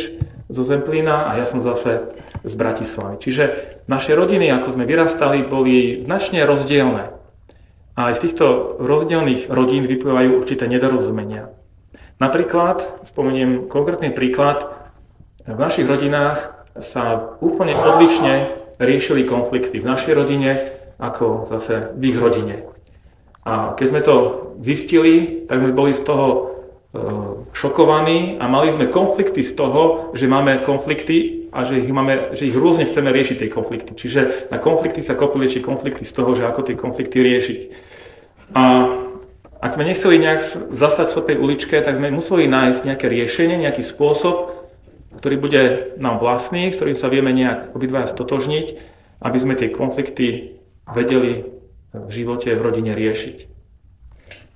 zo 0.52 0.68
Zemplína 0.68 1.32
a 1.32 1.40
ja 1.40 1.48
som 1.48 1.64
zase 1.64 2.12
z 2.44 2.54
Bratislavy. 2.60 3.24
Čiže 3.24 3.44
naše 3.88 4.12
rodiny, 4.12 4.52
ako 4.52 4.76
sme 4.76 4.84
vyrastali, 4.84 5.48
boli 5.48 6.04
značne 6.04 6.44
rozdielne. 6.44 7.16
A 7.96 8.12
aj 8.12 8.20
z 8.20 8.24
týchto 8.28 8.76
rozdielných 8.84 9.48
rodín 9.48 9.88
vyplývajú 9.88 10.44
určité 10.44 10.68
nedorozumenia. 10.68 11.56
Napríklad, 12.20 13.08
spomeniem 13.08 13.72
konkrétny 13.72 14.12
príklad, 14.12 14.68
v 15.48 15.56
našich 15.56 15.88
rodinách 15.88 16.68
sa 16.84 17.36
úplne 17.40 17.74
odlišne 17.80 18.60
riešili 18.76 19.24
konflikty 19.24 19.80
v 19.80 19.88
našej 19.88 20.14
rodine 20.14 20.76
ako 21.00 21.48
zase 21.48 21.96
v 21.96 22.12
ich 22.12 22.18
rodine. 22.20 22.68
A 23.48 23.74
keď 23.74 23.86
sme 23.88 24.02
to 24.04 24.16
zistili, 24.62 25.48
tak 25.50 25.64
sme 25.64 25.74
boli 25.74 25.98
z 25.98 26.06
toho 26.06 26.61
šokovaní 27.56 28.36
a 28.44 28.52
mali 28.52 28.68
sme 28.76 28.92
konflikty 28.92 29.40
z 29.40 29.56
toho, 29.56 30.12
že 30.12 30.28
máme 30.28 30.60
konflikty 30.68 31.48
a 31.56 31.64
že 31.64 31.80
ich, 31.80 31.88
máme, 31.88 32.36
že 32.36 32.52
ich 32.52 32.56
rôzne 32.56 32.84
chceme 32.84 33.16
riešiť 33.16 33.48
tie 33.48 33.50
konflikty. 33.52 33.96
Čiže 33.96 34.52
na 34.52 34.60
konflikty 34.60 35.00
sa 35.00 35.16
kopili 35.16 35.48
ešte 35.48 35.64
konflikty 35.64 36.04
z 36.04 36.12
toho, 36.12 36.36
že 36.36 36.44
ako 36.44 36.68
tie 36.68 36.76
konflikty 36.76 37.24
riešiť. 37.24 37.60
A 38.52 38.64
ak 39.62 39.78
sme 39.78 39.88
nechceli 39.88 40.20
nejak 40.20 40.42
zastať 40.76 41.06
v 41.08 41.16
slepej 41.16 41.38
uličke, 41.40 41.76
tak 41.80 41.96
sme 41.96 42.12
museli 42.12 42.52
nájsť 42.52 42.82
nejaké 42.84 43.08
riešenie, 43.08 43.62
nejaký 43.62 43.84
spôsob, 43.88 44.52
ktorý 45.16 45.36
bude 45.40 45.64
nám 45.96 46.20
vlastný, 46.20 46.72
s 46.72 46.80
ktorým 46.80 46.98
sa 46.98 47.08
vieme 47.08 47.32
nejak 47.32 47.72
obidva 47.72 48.04
stotožniť, 48.04 48.68
aby 49.22 49.38
sme 49.38 49.54
tie 49.56 49.72
konflikty 49.72 50.60
vedeli 50.92 51.46
v 51.94 52.10
živote, 52.10 52.52
v 52.52 52.64
rodine 52.64 52.96
riešiť. 52.96 53.51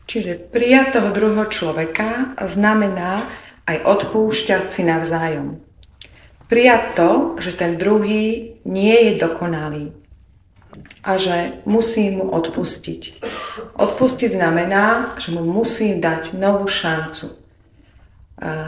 Čiže 0.06 0.54
prijať 0.54 1.02
toho 1.02 1.10
druhého 1.10 1.50
človeka 1.50 2.38
znamená 2.46 3.26
aj 3.66 3.78
odpúšťať 3.82 4.70
si 4.70 4.86
navzájom. 4.86 5.58
Prijať 6.46 6.84
to, 6.94 7.12
že 7.42 7.58
ten 7.58 7.82
druhý 7.82 8.58
nie 8.66 8.96
je 9.10 9.14
dokonalý, 9.18 9.94
a 11.06 11.22
že 11.22 11.62
musím 11.70 12.18
mu 12.20 12.26
odpustiť. 12.34 13.22
Odpustiť 13.78 14.34
znamená, 14.34 15.16
že 15.22 15.32
mu 15.32 15.46
musím 15.46 16.02
dať 16.02 16.34
novú 16.34 16.66
šancu. 16.66 17.38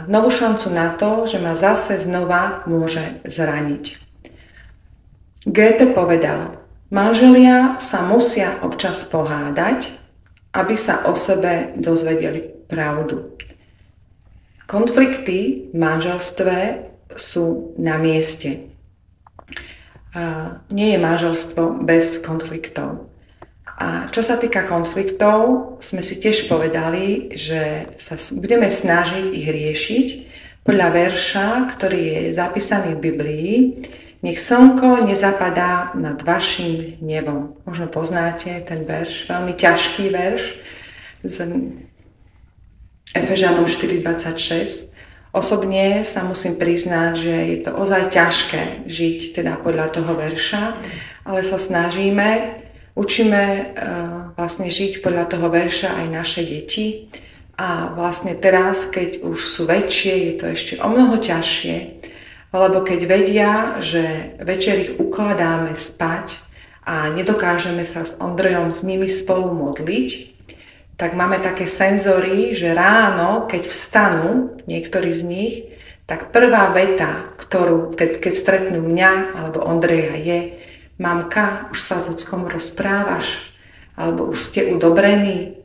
Novú 0.06 0.30
šancu 0.30 0.70
na 0.70 0.94
to, 0.94 1.26
že 1.26 1.42
ma 1.42 1.58
zase 1.58 1.98
znova 1.98 2.62
môže 2.64 3.20
zraniť. 3.26 3.98
Goethe 5.44 5.90
povedal, 5.92 6.62
manželia 6.94 7.76
sa 7.82 8.06
musia 8.06 8.62
občas 8.62 9.02
pohádať, 9.02 9.97
aby 10.58 10.74
sa 10.74 11.06
o 11.06 11.14
sebe 11.14 11.78
dozvedeli 11.78 12.66
pravdu. 12.66 13.38
Konflikty 14.66 15.70
v 15.70 15.76
manželstve 15.78 16.56
sú 17.14 17.72
na 17.78 17.96
mieste 17.96 18.68
nie 20.70 20.88
je 20.96 20.98
manželstvo 20.98 21.84
bez 21.84 22.18
konfliktov. 22.24 23.10
A 23.78 24.10
čo 24.10 24.26
sa 24.26 24.34
týka 24.34 24.66
konfliktov, 24.66 25.78
sme 25.78 26.02
si 26.02 26.18
tiež 26.18 26.50
povedali, 26.50 27.30
že 27.38 27.86
sa 27.94 28.18
budeme 28.34 28.66
snažiť 28.66 29.26
ich 29.30 29.46
riešiť 29.46 30.06
podľa 30.66 30.88
verša, 30.90 31.48
ktorý 31.78 32.00
je 32.02 32.22
zapísaný 32.34 32.98
v 32.98 33.04
Biblii. 33.04 33.52
Nech 34.18 34.42
slnko 34.42 35.06
nezapadá 35.06 35.94
nad 35.94 36.18
vašim 36.26 36.98
nebom. 36.98 37.54
Možno 37.62 37.86
poznáte 37.86 38.50
ten 38.66 38.82
verš, 38.82 39.30
veľmi 39.30 39.54
ťažký 39.54 40.04
verš 40.10 40.42
z 41.22 41.36
Efežanom 43.14 43.70
4.26. 43.70 44.90
Osobne 45.30 46.02
sa 46.02 46.26
musím 46.26 46.58
priznať, 46.58 47.12
že 47.14 47.34
je 47.46 47.56
to 47.62 47.70
ozaj 47.78 48.10
ťažké 48.10 48.90
žiť 48.90 49.38
teda 49.38 49.60
podľa 49.62 49.94
toho 49.94 50.16
verša, 50.18 50.62
ale 51.22 51.46
sa 51.46 51.60
snažíme, 51.60 52.58
učíme 52.98 53.44
uh, 53.44 53.64
vlastne 54.34 54.66
žiť 54.66 54.98
podľa 54.98 55.30
toho 55.30 55.46
verša 55.46 55.94
aj 55.94 56.06
naše 56.10 56.42
deti. 56.42 57.06
A 57.58 57.90
vlastne 57.94 58.34
teraz, 58.38 58.86
keď 58.86 59.22
už 59.22 59.38
sú 59.46 59.66
väčšie, 59.66 60.14
je 60.14 60.32
to 60.38 60.44
ešte 60.54 60.74
o 60.78 60.86
mnoho 60.90 61.18
ťažšie, 61.18 61.76
lebo 62.52 62.80
keď 62.80 63.00
vedia, 63.04 63.52
že 63.84 64.34
večer 64.40 64.76
ich 64.80 64.92
ukladáme 64.96 65.76
spať 65.76 66.40
a 66.88 67.12
nedokážeme 67.12 67.84
sa 67.84 68.08
s 68.08 68.16
Ondrejom 68.16 68.72
s 68.72 68.80
nimi 68.80 69.12
spolu 69.12 69.52
modliť, 69.52 70.38
tak 70.98 71.14
máme 71.14 71.38
také 71.38 71.70
senzory, 71.70 72.56
že 72.58 72.74
ráno, 72.74 73.46
keď 73.46 73.62
vstanú, 73.70 74.58
niektorí 74.66 75.14
z 75.14 75.22
nich, 75.22 75.54
tak 76.08 76.32
prvá 76.32 76.72
veta, 76.72 77.36
ktorú 77.36 77.94
keď, 77.94 78.34
stretnú 78.34 78.80
mňa 78.80 79.12
alebo 79.36 79.62
Ondreja 79.62 80.16
je 80.16 80.38
Mamka, 80.98 81.70
už 81.70 81.78
sa 81.78 82.02
s 82.02 82.10
ockom 82.10 82.50
rozprávaš? 82.50 83.38
Alebo 83.94 84.26
už 84.26 84.50
ste 84.50 84.74
udobrení? 84.74 85.60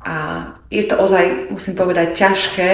A 0.00 0.46
je 0.68 0.84
to 0.84 1.00
ozaj, 1.00 1.48
musím 1.48 1.72
povedať, 1.72 2.12
ťažké, 2.12 2.72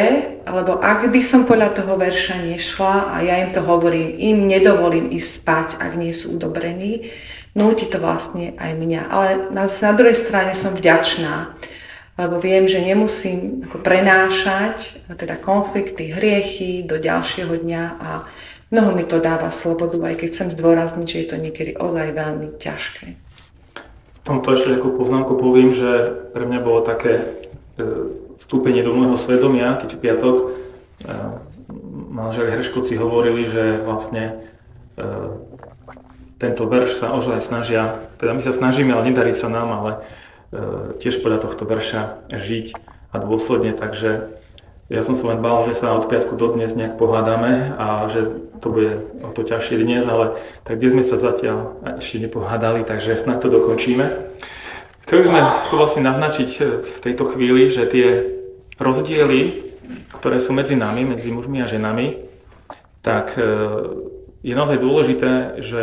lebo 0.50 0.82
ak 0.82 1.14
by 1.14 1.20
som 1.22 1.46
podľa 1.46 1.78
toho 1.78 1.94
verša 1.94 2.42
nešla 2.42 3.14
a 3.14 3.16
ja 3.22 3.38
im 3.38 3.54
to 3.54 3.62
hovorím, 3.62 4.18
im 4.18 4.50
nedovolím 4.50 5.14
ísť 5.14 5.30
spať, 5.30 5.68
ak 5.78 5.94
nie 5.94 6.10
sú 6.10 6.34
udobrení, 6.34 7.14
núti 7.54 7.86
to 7.86 8.02
vlastne 8.02 8.58
aj 8.58 8.70
mňa. 8.74 9.00
Ale 9.06 9.28
na, 9.54 9.70
na 9.70 9.92
druhej 9.94 10.18
strane 10.18 10.58
som 10.58 10.74
vďačná, 10.74 11.54
lebo 12.18 12.42
viem, 12.42 12.66
že 12.66 12.82
nemusím 12.82 13.62
ako 13.70 13.78
prenášať 13.78 15.06
teda 15.14 15.38
konflikty, 15.38 16.10
hriechy 16.10 16.82
do 16.82 16.98
ďalšieho 16.98 17.62
dňa 17.62 17.84
a 18.02 18.26
mnoho 18.74 18.90
mi 18.90 19.06
to 19.06 19.22
dáva 19.22 19.54
slobodu, 19.54 20.02
aj 20.02 20.18
keď 20.18 20.28
chcem 20.34 20.48
zdôrazniť, 20.50 21.06
že 21.06 21.18
je 21.22 21.26
to 21.30 21.36
niekedy 21.38 21.70
ozaj 21.78 22.10
veľmi 22.10 22.58
ťažké. 22.58 23.06
V 24.18 24.20
tomto 24.26 24.56
ešte 24.56 24.82
ako 24.82 24.98
poznámku 24.98 25.38
poviem, 25.38 25.70
že 25.78 26.10
pre 26.34 26.42
mňa 26.42 26.58
bolo 26.58 26.82
také 26.82 27.43
vstúpenie 28.38 28.82
do 28.86 28.94
môjho 28.94 29.18
svedomia, 29.18 29.78
keď 29.78 29.90
v 29.94 30.02
piatok 30.02 30.36
e, 30.38 30.46
manželi 32.14 32.54
Hreškovci 32.54 32.94
hovorili, 32.98 33.50
že 33.50 33.82
vlastne 33.82 34.46
e, 34.94 35.04
tento 36.38 36.66
verš 36.66 37.02
sa 37.02 37.14
ozaj 37.14 37.40
snažia, 37.42 38.04
teda 38.18 38.34
my 38.34 38.42
sa 38.42 38.52
snažíme, 38.54 38.94
ale 38.94 39.10
nedarí 39.10 39.34
sa 39.34 39.50
nám, 39.50 39.70
ale 39.70 39.92
E, 40.54 40.94
tiež 41.02 41.18
podľa 41.18 41.42
tohto 41.42 41.66
verša 41.66 42.30
žiť 42.30 42.78
a 43.10 43.16
dôsledne, 43.18 43.74
takže 43.74 44.38
ja 44.86 45.02
som 45.02 45.18
sa 45.18 45.34
len 45.34 45.42
bál, 45.42 45.66
že 45.66 45.74
sa 45.74 45.98
od 45.98 46.06
piatku 46.06 46.38
do 46.38 46.54
dnes 46.54 46.78
nejak 46.78 46.94
pohádame 46.94 47.74
a 47.74 48.06
že 48.06 48.30
to 48.62 48.70
bude 48.70 49.02
o 49.26 49.34
to 49.34 49.42
ťažšie 49.42 49.82
dnes, 49.82 50.06
ale 50.06 50.38
tak 50.62 50.78
kde 50.78 50.94
sme 50.94 51.02
sa 51.02 51.18
zatiaľ 51.18 51.74
ešte 51.98 52.22
nepohádali, 52.22 52.86
takže 52.86 53.18
snad 53.18 53.42
to 53.42 53.50
dokončíme. 53.50 54.06
Chceli 55.04 55.28
sme 55.28 55.40
to 55.68 55.76
vlastne 55.76 56.00
naznačiť 56.00 56.50
v 56.80 56.96
tejto 57.04 57.28
chvíli, 57.28 57.68
že 57.68 57.84
tie 57.84 58.24
rozdiely, 58.80 59.68
ktoré 60.16 60.40
sú 60.40 60.56
medzi 60.56 60.80
nami, 60.80 61.04
medzi 61.04 61.28
mužmi 61.28 61.60
a 61.60 61.68
ženami, 61.68 62.24
tak 63.04 63.36
e, 63.36 63.44
je 64.40 64.54
naozaj 64.56 64.80
dôležité, 64.80 65.60
že 65.60 65.82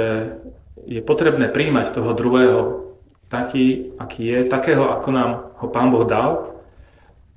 je 0.89 1.05
potrebné 1.05 1.53
príjmať 1.53 1.93
toho 1.93 2.17
druhého 2.17 2.62
taký, 3.29 3.93
aký 4.01 4.21
je, 4.25 4.39
takého, 4.49 4.89
ako 4.89 5.10
nám 5.13 5.29
ho 5.62 5.67
Pán 5.69 5.93
Boh 5.93 6.01
dal 6.01 6.57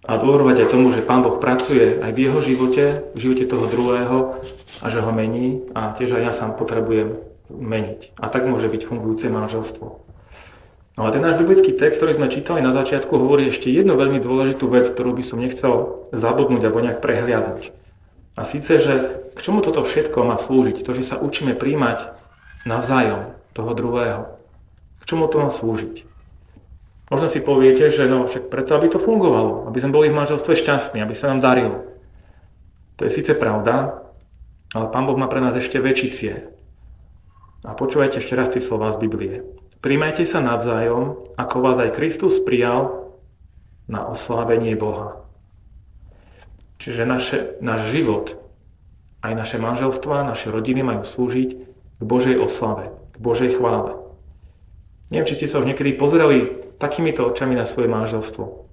a 0.08 0.16
dôverovať 0.16 0.64
aj 0.64 0.70
tomu, 0.72 0.88
že 0.88 1.04
Pán 1.04 1.20
Boh 1.20 1.36
pracuje 1.36 2.00
aj 2.00 2.16
v 2.16 2.22
jeho 2.24 2.40
živote, 2.40 2.84
v 3.12 3.18
živote 3.20 3.44
toho 3.44 3.68
druhého 3.68 4.40
a 4.80 4.86
že 4.88 5.04
ho 5.04 5.12
mení 5.12 5.68
a 5.76 5.92
tiež 5.92 6.16
aj 6.16 6.22
ja 6.24 6.32
sám 6.32 6.56
potrebujem 6.56 7.20
meniť. 7.52 8.16
A 8.16 8.32
tak 8.32 8.48
môže 8.48 8.72
byť 8.72 8.88
fungujúce 8.88 9.28
manželstvo. 9.28 10.03
No 10.94 11.06
a 11.06 11.10
ten 11.10 11.18
náš 11.18 11.42
biblický 11.42 11.74
text, 11.74 11.98
ktorý 11.98 12.14
sme 12.14 12.30
čítali 12.30 12.62
na 12.62 12.70
začiatku, 12.70 13.10
hovorí 13.18 13.50
ešte 13.50 13.66
jednu 13.66 13.98
veľmi 13.98 14.22
dôležitú 14.22 14.70
vec, 14.70 14.86
ktorú 14.86 15.10
by 15.18 15.24
som 15.26 15.42
nechcel 15.42 16.06
zabudnúť 16.14 16.62
alebo 16.62 16.86
nejak 16.86 17.02
prehliadnúť. 17.02 17.74
A 18.38 18.46
síce, 18.46 18.78
že 18.78 18.94
k 19.34 19.38
čomu 19.42 19.58
toto 19.62 19.82
všetko 19.82 20.22
má 20.22 20.38
slúžiť? 20.38 20.86
To, 20.86 20.90
že 20.94 21.02
sa 21.02 21.18
učíme 21.18 21.58
príjmať 21.58 22.14
navzájom 22.62 23.34
toho 23.54 23.70
druhého. 23.74 24.22
K 25.02 25.04
čomu 25.06 25.26
to 25.26 25.42
má 25.42 25.50
slúžiť? 25.50 26.06
Možno 27.10 27.26
si 27.26 27.42
poviete, 27.42 27.90
že 27.90 28.06
no 28.06 28.26
však 28.26 28.48
preto, 28.48 28.78
aby 28.78 28.90
to 28.90 29.02
fungovalo, 29.02 29.66
aby 29.68 29.78
sme 29.82 29.94
boli 29.94 30.08
v 30.10 30.18
manželstve 30.18 30.56
šťastní, 30.56 31.02
aby 31.02 31.14
sa 31.14 31.30
nám 31.30 31.42
darilo. 31.42 31.84
To 32.96 33.06
je 33.06 33.10
síce 33.10 33.34
pravda, 33.34 34.02
ale 34.72 34.86
Pán 34.94 35.06
Boh 35.06 35.18
má 35.18 35.26
pre 35.26 35.42
nás 35.42 35.54
ešte 35.58 35.82
väčší 35.82 36.08
cieľ. 36.14 36.54
A 37.66 37.74
počúvajte 37.74 38.22
ešte 38.22 38.34
raz 38.38 38.50
tie 38.50 38.62
slova 38.62 38.90
z 38.94 38.98
Biblie. 38.98 39.42
Príjmajte 39.84 40.24
sa 40.24 40.40
navzájom, 40.40 41.36
ako 41.36 41.56
vás 41.60 41.76
aj 41.76 41.92
Kristus 41.92 42.40
prijal 42.40 43.12
na 43.84 44.08
oslávenie 44.08 44.72
Boha. 44.80 45.28
Čiže 46.80 47.04
naše, 47.04 47.60
náš 47.60 47.92
život, 47.92 48.40
aj 49.20 49.36
naše 49.36 49.60
manželstva, 49.60 50.24
naše 50.24 50.48
rodiny 50.48 50.80
majú 50.80 51.04
slúžiť 51.04 51.48
k 52.00 52.02
Božej 52.02 52.40
oslave, 52.40 52.96
k 53.12 53.16
Božej 53.20 53.60
chvále. 53.60 54.00
Neviem, 55.12 55.28
či 55.28 55.36
ste 55.36 55.52
sa 55.52 55.60
už 55.60 55.68
niekedy 55.68 56.00
pozreli 56.00 56.64
takýmito 56.80 57.20
očami 57.28 57.52
na 57.52 57.68
svoje 57.68 57.92
manželstvo. 57.92 58.64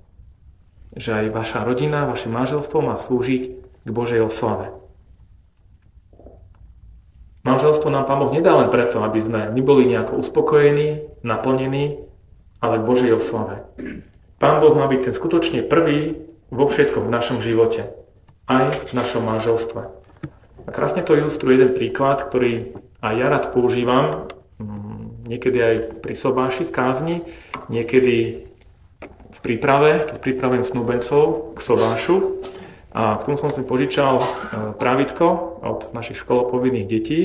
Že 0.96 1.12
aj 1.12 1.36
vaša 1.36 1.60
rodina, 1.68 2.08
vaše 2.08 2.32
manželstvo 2.32 2.80
má 2.80 2.96
slúžiť 2.96 3.44
k 3.84 3.90
Božej 3.92 4.24
oslave. 4.24 4.81
Manželstvo 7.42 7.90
nám 7.90 8.06
Pán 8.06 8.22
Boh 8.22 8.30
nedá 8.30 8.54
len 8.54 8.70
preto, 8.70 9.02
aby 9.02 9.18
sme 9.18 9.50
neboli 9.50 9.90
nejako 9.90 10.22
uspokojení, 10.22 11.10
naplnení, 11.26 12.06
ale 12.62 12.78
k 12.78 12.88
Božej 12.88 13.12
oslave. 13.18 13.66
Pán 14.38 14.62
Boh 14.62 14.78
má 14.78 14.86
byť 14.86 15.10
ten 15.10 15.14
skutočne 15.14 15.66
prvý 15.66 16.22
vo 16.54 16.70
všetkom 16.70 17.10
v 17.10 17.14
našom 17.14 17.42
živote, 17.42 17.90
aj 18.46 18.90
v 18.90 18.92
našom 18.94 19.26
manželstve. 19.26 19.82
A 20.66 20.70
krásne 20.70 21.02
to 21.02 21.18
ilustruje 21.18 21.58
jeden 21.58 21.74
príklad, 21.74 22.22
ktorý 22.22 22.78
aj 23.02 23.14
ja 23.18 23.28
rád 23.34 23.50
používam 23.50 24.30
niekedy 25.32 25.58
aj 25.64 25.76
pri 26.04 26.14
sobáši 26.14 26.68
v 26.68 26.76
kázni, 26.76 27.18
niekedy 27.72 28.46
v 29.32 29.40
príprave, 29.40 30.12
keď 30.12 30.18
pripravujem 30.20 30.68
snúbencov 30.68 31.56
k 31.56 31.60
sobášu. 31.64 32.16
A 32.92 33.16
k 33.18 33.24
tomu 33.24 33.40
som 33.40 33.48
si 33.48 33.64
požičal 33.64 34.14
e, 34.20 34.26
právitko 34.76 35.28
od 35.64 35.96
našich 35.96 36.20
školopovinných 36.28 36.88
detí. 36.92 37.22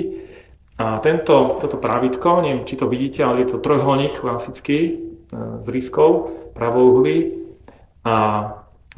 A 0.79 1.03
tento, 1.03 1.59
toto 1.59 1.81
právitko, 1.81 2.45
neviem, 2.45 2.63
či 2.63 2.79
to 2.79 2.87
vidíte, 2.87 3.27
ale 3.27 3.43
je 3.43 3.57
to 3.57 3.59
trojholník 3.59 4.23
klasický 4.23 4.79
e, 4.79 4.93
s 5.59 5.67
ryskou, 5.67 6.31
pravouhlý. 6.55 7.43
A 8.07 8.15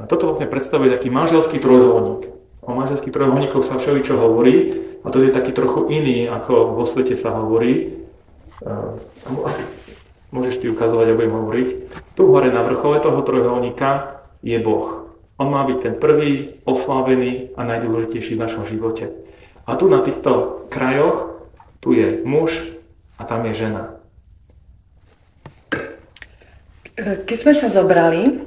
toto 0.06 0.28
vlastne 0.28 0.46
predstavuje 0.46 0.92
taký 0.92 1.08
manželský 1.08 1.56
trojholník. 1.56 2.30
O 2.60 2.76
manželských 2.76 3.16
trojholníkoch 3.16 3.64
sa 3.64 3.80
všeličo 3.80 4.20
hovorí, 4.20 4.84
a 5.00 5.08
to 5.08 5.24
je 5.24 5.32
taký 5.32 5.56
trochu 5.56 5.88
iný, 5.88 6.28
ako 6.28 6.76
vo 6.76 6.84
svete 6.84 7.16
sa 7.16 7.32
hovorí. 7.32 8.04
Uh, 8.60 9.00
asi 9.48 9.64
môžeš 10.28 10.60
ty 10.60 10.68
ukazovať, 10.68 11.06
ja 11.08 11.16
budem 11.16 11.32
hovoriť. 11.32 11.68
Tu 12.12 12.22
hore 12.28 12.52
na 12.52 12.60
vrchole 12.60 13.00
toho 13.00 13.24
trojuholníka 13.24 14.20
je 14.44 14.60
Boh. 14.60 15.07
On 15.38 15.46
má 15.46 15.62
byť 15.62 15.78
ten 15.78 15.94
prvý, 15.94 16.58
oslávený 16.66 17.54
a 17.54 17.62
najdôležitejší 17.62 18.34
v 18.34 18.42
našom 18.42 18.66
živote. 18.66 19.14
A 19.70 19.78
tu 19.78 19.86
na 19.86 20.02
týchto 20.02 20.66
krajoch, 20.66 21.46
tu 21.78 21.94
je 21.94 22.26
muž 22.26 22.58
a 23.18 23.22
tam 23.22 23.46
je 23.46 23.54
žena. 23.54 23.94
Keď 26.98 27.38
sme 27.46 27.54
sa 27.54 27.70
zobrali, 27.70 28.42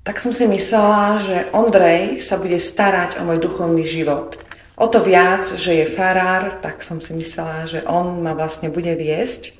tak 0.00 0.24
som 0.24 0.32
si 0.32 0.48
myslela, 0.48 1.20
že 1.20 1.36
Ondrej 1.52 2.24
sa 2.24 2.40
bude 2.40 2.56
starať 2.56 3.20
o 3.20 3.28
môj 3.28 3.44
duchovný 3.44 3.84
život. 3.84 4.40
O 4.80 4.88
to 4.88 5.04
viac, 5.04 5.44
že 5.44 5.84
je 5.84 5.92
farár, 5.92 6.64
tak 6.64 6.80
som 6.80 7.04
si 7.04 7.12
myslela, 7.12 7.68
že 7.68 7.84
on 7.84 8.24
ma 8.24 8.32
vlastne 8.32 8.72
bude 8.72 8.96
viesť. 8.96 9.52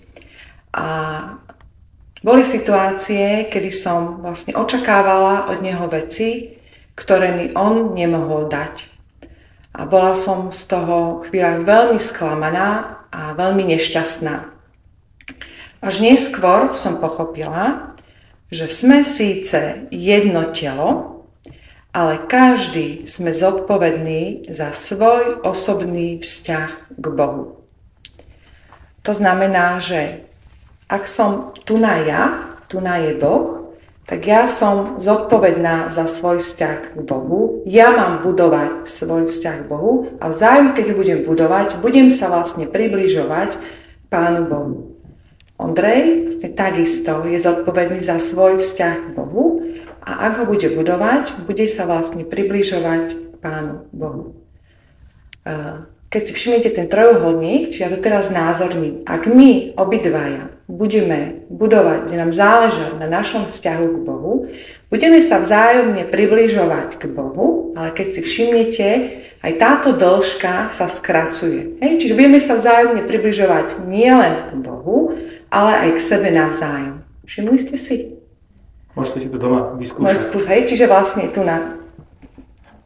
A 0.73 0.87
boli 2.23 2.43
situácie, 2.43 3.47
kedy 3.47 3.71
som 3.71 4.19
vlastne 4.19 4.55
očakávala 4.59 5.55
od 5.55 5.63
neho 5.63 5.87
veci, 5.87 6.59
ktoré 6.99 7.31
mi 7.31 7.47
on 7.55 7.95
nemohol 7.95 8.51
dať. 8.51 8.91
A 9.79 9.87
bola 9.87 10.19
som 10.19 10.51
z 10.51 10.67
toho 10.67 11.23
chvíľa 11.31 11.63
veľmi 11.63 12.03
sklamaná 12.03 12.99
a 13.15 13.39
veľmi 13.39 13.63
nešťastná. 13.71 14.51
Až 15.79 15.95
neskôr 16.03 16.75
som 16.75 16.99
pochopila, 16.99 17.95
že 18.51 18.67
sme 18.67 19.07
síce 19.07 19.87
jedno 19.95 20.51
telo, 20.51 21.23
ale 21.95 22.27
každý 22.27 23.07
sme 23.07 23.31
zodpovední 23.31 24.51
za 24.51 24.75
svoj 24.75 25.47
osobný 25.47 26.19
vzťah 26.19 26.99
k 26.99 27.07
Bohu. 27.15 27.63
To 29.07 29.13
znamená, 29.15 29.79
že 29.79 30.28
ak 30.89 31.05
som 31.05 31.53
tu 31.69 31.77
na 31.77 32.01
ja, 32.03 32.23
tu 32.73 32.81
na 32.81 32.97
je 32.97 33.13
Boh, 33.17 33.77
tak 34.09 34.25
ja 34.25 34.49
som 34.49 34.97
zodpovedná 34.97 35.93
za 35.93 36.09
svoj 36.09 36.41
vzťah 36.41 36.97
k 36.97 37.01
Bohu. 37.05 37.61
Ja 37.69 37.93
mám 37.93 38.25
budovať 38.25 38.89
svoj 38.89 39.29
vzťah 39.29 39.57
k 39.63 39.69
Bohu 39.69 40.09
a 40.17 40.33
vzájom, 40.33 40.73
keď 40.73 40.97
budem 40.97 41.21
budovať, 41.29 41.85
budem 41.85 42.09
sa 42.09 42.33
vlastne 42.33 42.65
približovať 42.65 43.61
Pánu 44.09 44.49
Bohu. 44.49 44.97
Ondrej 45.61 46.33
takisto 46.57 47.29
je 47.29 47.37
zodpovedný 47.37 48.01
za 48.01 48.17
svoj 48.17 48.65
vzťah 48.65 48.97
k 48.97 49.09
Bohu 49.13 49.61
a 50.01 50.33
ak 50.33 50.41
ho 50.41 50.45
bude 50.49 50.73
budovať, 50.73 51.45
bude 51.45 51.69
sa 51.69 51.85
vlastne 51.85 52.25
približovať 52.25 53.37
Pánu 53.45 53.93
Bohu. 53.93 54.41
Keď 56.09 56.23
si 56.25 56.33
všimnete 56.33 56.73
ten 56.73 56.89
trojuholník, 56.89 57.69
či 57.69 57.85
ja 57.85 57.93
to 57.93 58.01
teraz 58.01 58.33
názorním, 58.33 59.05
ak 59.05 59.29
my 59.29 59.77
obidvaja 59.77 60.49
budeme 60.65 61.45
budovať, 61.53 62.09
bude 62.09 62.17
nám 62.17 62.33
záležať 62.33 62.97
na 62.97 63.05
našom 63.05 63.45
vzťahu 63.45 63.87
k 63.93 63.99
Bohu, 64.09 64.49
budeme 64.89 65.21
sa 65.21 65.37
vzájomne 65.37 66.09
približovať 66.09 66.97
k 66.97 67.13
Bohu, 67.13 67.77
ale 67.77 67.93
keď 67.93 68.07
si 68.17 68.21
všimnete, 68.25 68.89
aj 69.45 69.53
táto 69.61 69.93
dĺžka 69.93 70.73
sa 70.73 70.89
skracuje. 70.89 71.77
Hej? 71.85 72.01
Čiže 72.01 72.17
budeme 72.17 72.41
sa 72.41 72.57
vzájomne 72.57 73.05
približovať 73.05 73.85
nielen 73.85 74.49
k 74.49 74.53
Bohu, 74.65 75.13
ale 75.53 75.93
aj 75.93 76.01
k 76.01 76.01
sebe 76.01 76.33
navzájom. 76.33 77.05
Všimli 77.29 77.57
ste 77.61 77.77
si? 77.77 77.97
Môžete 78.97 79.19
si 79.25 79.29
to 79.29 79.37
doma 79.37 79.77
vyskúšať. 79.77 80.09
Môžete, 80.09 80.49
hej? 80.57 80.61
Čiže 80.73 80.85
vlastne 80.89 81.29
tu 81.29 81.45
na 81.45 81.77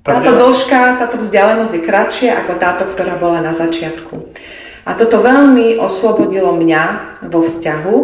táto 0.02 0.30
dĺžka, 0.34 0.98
táto 0.98 1.16
vzdialenosť 1.22 1.72
je 1.78 1.86
kratšia 1.86 2.30
ako 2.42 2.58
táto, 2.58 2.82
ktorá 2.90 3.14
bola 3.18 3.38
na 3.38 3.54
začiatku. 3.54 4.34
A 4.82 4.98
toto 4.98 5.22
veľmi 5.22 5.78
oslobodilo 5.78 6.50
mňa 6.58 6.84
vo 7.30 7.46
vzťahu. 7.46 7.96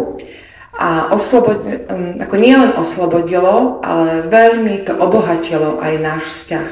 A 0.79 1.11
oslobod, 1.11 1.59
um, 1.59 2.15
ako 2.23 2.35
nielen 2.39 2.71
oslobodilo, 2.79 3.83
ale 3.83 4.31
veľmi 4.31 4.87
to 4.87 4.95
obohatilo 4.95 5.83
aj 5.83 5.93
náš 5.99 6.23
vzťah. 6.31 6.69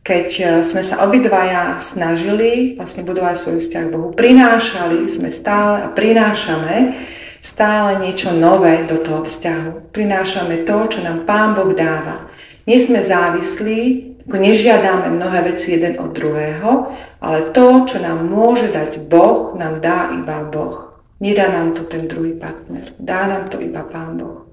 Keď 0.00 0.28
uh, 0.40 0.46
sme 0.64 0.80
sa 0.80 1.04
obidvaja 1.04 1.76
snažili 1.84 2.80
vlastne 2.80 3.04
budovať 3.04 3.36
svoj 3.36 3.60
vzťah 3.60 3.86
Bohu, 3.92 4.16
prinášali 4.16 5.04
sme 5.04 5.28
stále 5.28 5.84
a 5.84 5.92
prinášame 5.92 6.96
stále 7.44 8.00
niečo 8.00 8.32
nové 8.32 8.88
do 8.88 9.04
toho 9.04 9.28
vzťahu. 9.28 9.92
Prinášame 9.92 10.64
to, 10.64 10.96
čo 10.96 11.04
nám 11.04 11.28
Pán 11.28 11.52
Boh 11.52 11.76
dáva. 11.76 12.32
Nie 12.64 12.80
sme 12.80 13.04
závislí 13.04 14.15
nežiadame 14.34 15.14
mnohé 15.14 15.54
veci 15.54 15.78
jeden 15.78 16.02
od 16.02 16.10
druhého, 16.10 16.90
ale 17.22 17.54
to, 17.54 17.86
čo 17.86 18.02
nám 18.02 18.26
môže 18.26 18.74
dať 18.74 19.06
Boh, 19.06 19.54
nám 19.54 19.78
dá 19.78 20.10
iba 20.10 20.42
Boh. 20.42 20.98
Nedá 21.22 21.48
nám 21.48 21.78
to 21.78 21.86
ten 21.86 22.10
druhý 22.10 22.34
partner. 22.34 22.92
Dá 22.98 23.30
nám 23.30 23.48
to 23.48 23.62
iba 23.62 23.86
Pán 23.86 24.18
Boh. 24.18 24.46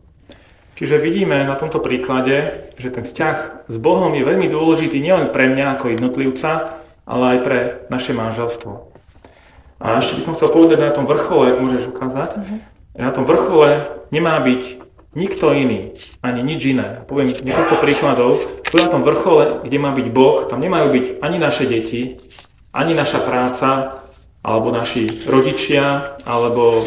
Čiže 0.74 0.98
vidíme 0.98 1.46
na 1.46 1.54
tomto 1.54 1.78
príklade, 1.78 2.66
že 2.82 2.90
ten 2.90 3.06
vzťah 3.06 3.68
s 3.70 3.76
Bohom 3.78 4.10
je 4.14 4.26
veľmi 4.26 4.50
dôležitý 4.50 4.98
nielen 4.98 5.30
pre 5.30 5.46
mňa 5.46 5.78
ako 5.78 5.94
jednotlivca, 5.94 6.82
ale 7.06 7.24
aj 7.38 7.40
pre 7.46 7.60
naše 7.94 8.16
manželstvo. 8.16 8.90
A 9.84 10.00
ešte 10.00 10.18
by 10.18 10.22
som 10.24 10.34
chcel 10.34 10.50
povedať 10.50 10.80
na 10.80 10.96
tom 10.96 11.04
vrchole, 11.04 11.60
môžeš 11.60 11.92
ukázať, 11.92 12.30
uh-huh. 12.40 12.60
na 12.96 13.12
tom 13.12 13.28
vrchole 13.28 14.02
nemá 14.16 14.40
byť 14.40 14.80
Nikto 15.14 15.54
iný, 15.54 15.94
ani 16.26 16.42
nič 16.42 16.62
iné. 16.74 17.06
Poviem 17.06 17.38
niekoľko 17.38 17.76
príkladov. 17.78 18.32
Tu 18.66 18.82
na 18.82 18.90
tom 18.90 19.06
vrchole, 19.06 19.62
kde 19.62 19.78
má 19.78 19.94
byť 19.94 20.08
Boh, 20.10 20.50
tam 20.50 20.58
nemajú 20.58 20.90
byť 20.90 21.06
ani 21.22 21.38
naše 21.38 21.70
deti, 21.70 22.18
ani 22.74 22.98
naša 22.98 23.22
práca, 23.22 24.02
alebo 24.42 24.74
naši 24.74 25.24
rodičia, 25.30 26.18
alebo 26.26 26.82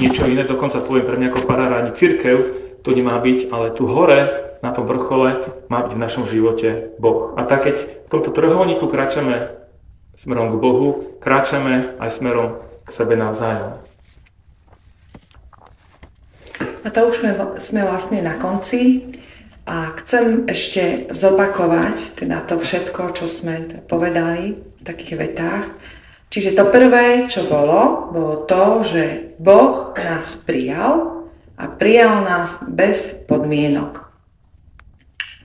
niečo 0.00 0.24
iné. 0.24 0.48
Dokonca 0.48 0.80
poviem 0.80 1.04
pre 1.04 1.16
mňa 1.20 1.28
ako 1.30 1.40
farára, 1.44 1.84
ani 1.84 1.92
církev 1.92 2.36
to 2.80 2.96
nemá 2.96 3.20
byť, 3.20 3.52
ale 3.52 3.76
tu 3.76 3.84
hore, 3.84 4.46
na 4.64 4.72
tom 4.72 4.88
vrchole, 4.88 5.44
má 5.68 5.84
byť 5.84 5.92
v 5.92 6.02
našom 6.02 6.24
živote 6.24 6.96
Boh. 6.96 7.36
A 7.36 7.44
tak 7.44 7.68
keď 7.68 7.76
v 8.06 8.08
tomto 8.08 8.32
trojuholníku 8.32 8.88
kráčame 8.88 9.52
smerom 10.16 10.56
k 10.56 10.60
Bohu, 10.60 10.88
kráčame 11.20 11.92
aj 12.00 12.10
smerom 12.16 12.64
k 12.82 12.88
sebe 12.88 13.14
navzájom. 13.20 13.84
A 16.86 16.90
to 16.94 17.10
už 17.10 17.18
sme, 17.18 17.34
sme 17.58 17.82
vlastne 17.82 18.22
na 18.22 18.38
konci 18.38 19.10
a 19.66 19.90
chcem 19.98 20.46
ešte 20.46 21.10
zopakovať 21.10 22.14
teda 22.14 22.46
to 22.46 22.62
všetko, 22.62 23.10
čo 23.10 23.26
sme 23.26 23.82
povedali 23.90 24.54
v 24.54 24.82
takých 24.86 25.18
vetách. 25.18 25.66
Čiže 26.30 26.54
to 26.54 26.70
prvé, 26.70 27.26
čo 27.26 27.50
bolo, 27.50 28.14
bolo 28.14 28.46
to, 28.46 28.86
že 28.86 29.34
Boh 29.42 29.98
nás 29.98 30.38
prijal 30.38 31.26
a 31.58 31.66
prijal 31.66 32.22
nás 32.22 32.62
bez 32.62 33.10
podmienok. 33.26 34.06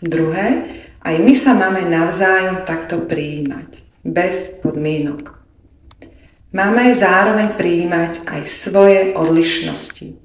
Druhé, 0.06 0.78
aj 1.02 1.16
my 1.18 1.34
sa 1.34 1.58
máme 1.58 1.90
navzájom 1.90 2.70
takto 2.70 3.02
prijímať, 3.02 3.82
bez 4.06 4.46
podmienok. 4.62 5.34
Máme 6.54 6.94
zároveň 6.94 7.58
prijímať 7.58 8.30
aj 8.30 8.42
svoje 8.46 9.18
odlišnosti. 9.18 10.21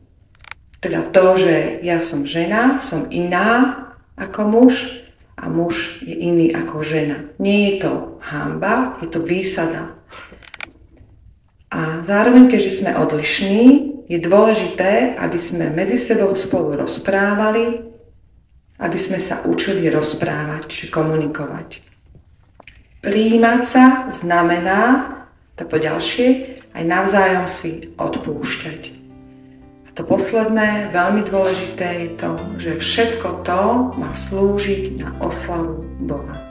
Teda 0.87 1.03
to, 1.03 1.35
že 1.35 1.83
ja 1.83 1.99
som 1.99 2.23
žena, 2.23 2.79
som 2.79 3.11
iná 3.11 3.75
ako 4.15 4.47
muž 4.47 4.87
a 5.35 5.51
muž 5.51 5.99
je 5.99 6.15
iný 6.15 6.55
ako 6.55 6.87
žena. 6.87 7.27
Nie 7.43 7.75
je 7.75 7.83
to 7.83 7.93
hamba, 8.23 8.95
je 9.03 9.11
to 9.11 9.19
výsada. 9.19 9.99
A 11.75 12.07
zároveň, 12.07 12.47
keďže 12.47 12.79
sme 12.87 12.95
odlišní, 12.95 13.99
je 14.07 14.23
dôležité, 14.23 15.19
aby 15.19 15.43
sme 15.43 15.75
medzi 15.75 15.99
sebou 15.99 16.31
spolu 16.39 16.79
rozprávali, 16.79 17.83
aby 18.79 18.95
sme 18.95 19.19
sa 19.19 19.43
učili 19.43 19.91
rozprávať, 19.91 20.71
čiže 20.71 20.95
komunikovať. 20.95 21.83
Prijímať 23.03 23.61
sa 23.67 24.07
znamená, 24.15 25.11
to 25.59 25.67
poďalšie, 25.67 26.63
aj 26.79 26.83
navzájom 26.87 27.51
si 27.51 27.91
odpúšťať. 27.99 28.96
To 29.97 30.05
posledné, 30.05 30.93
veľmi 30.93 31.25
dôležité 31.25 31.89
je 32.05 32.09
to, 32.21 32.31
že 32.61 32.71
všetko 32.85 33.49
to 33.49 33.61
má 33.97 34.11
slúžiť 34.13 35.01
na 35.01 35.09
oslavu 35.25 35.89
Boha. 36.05 36.46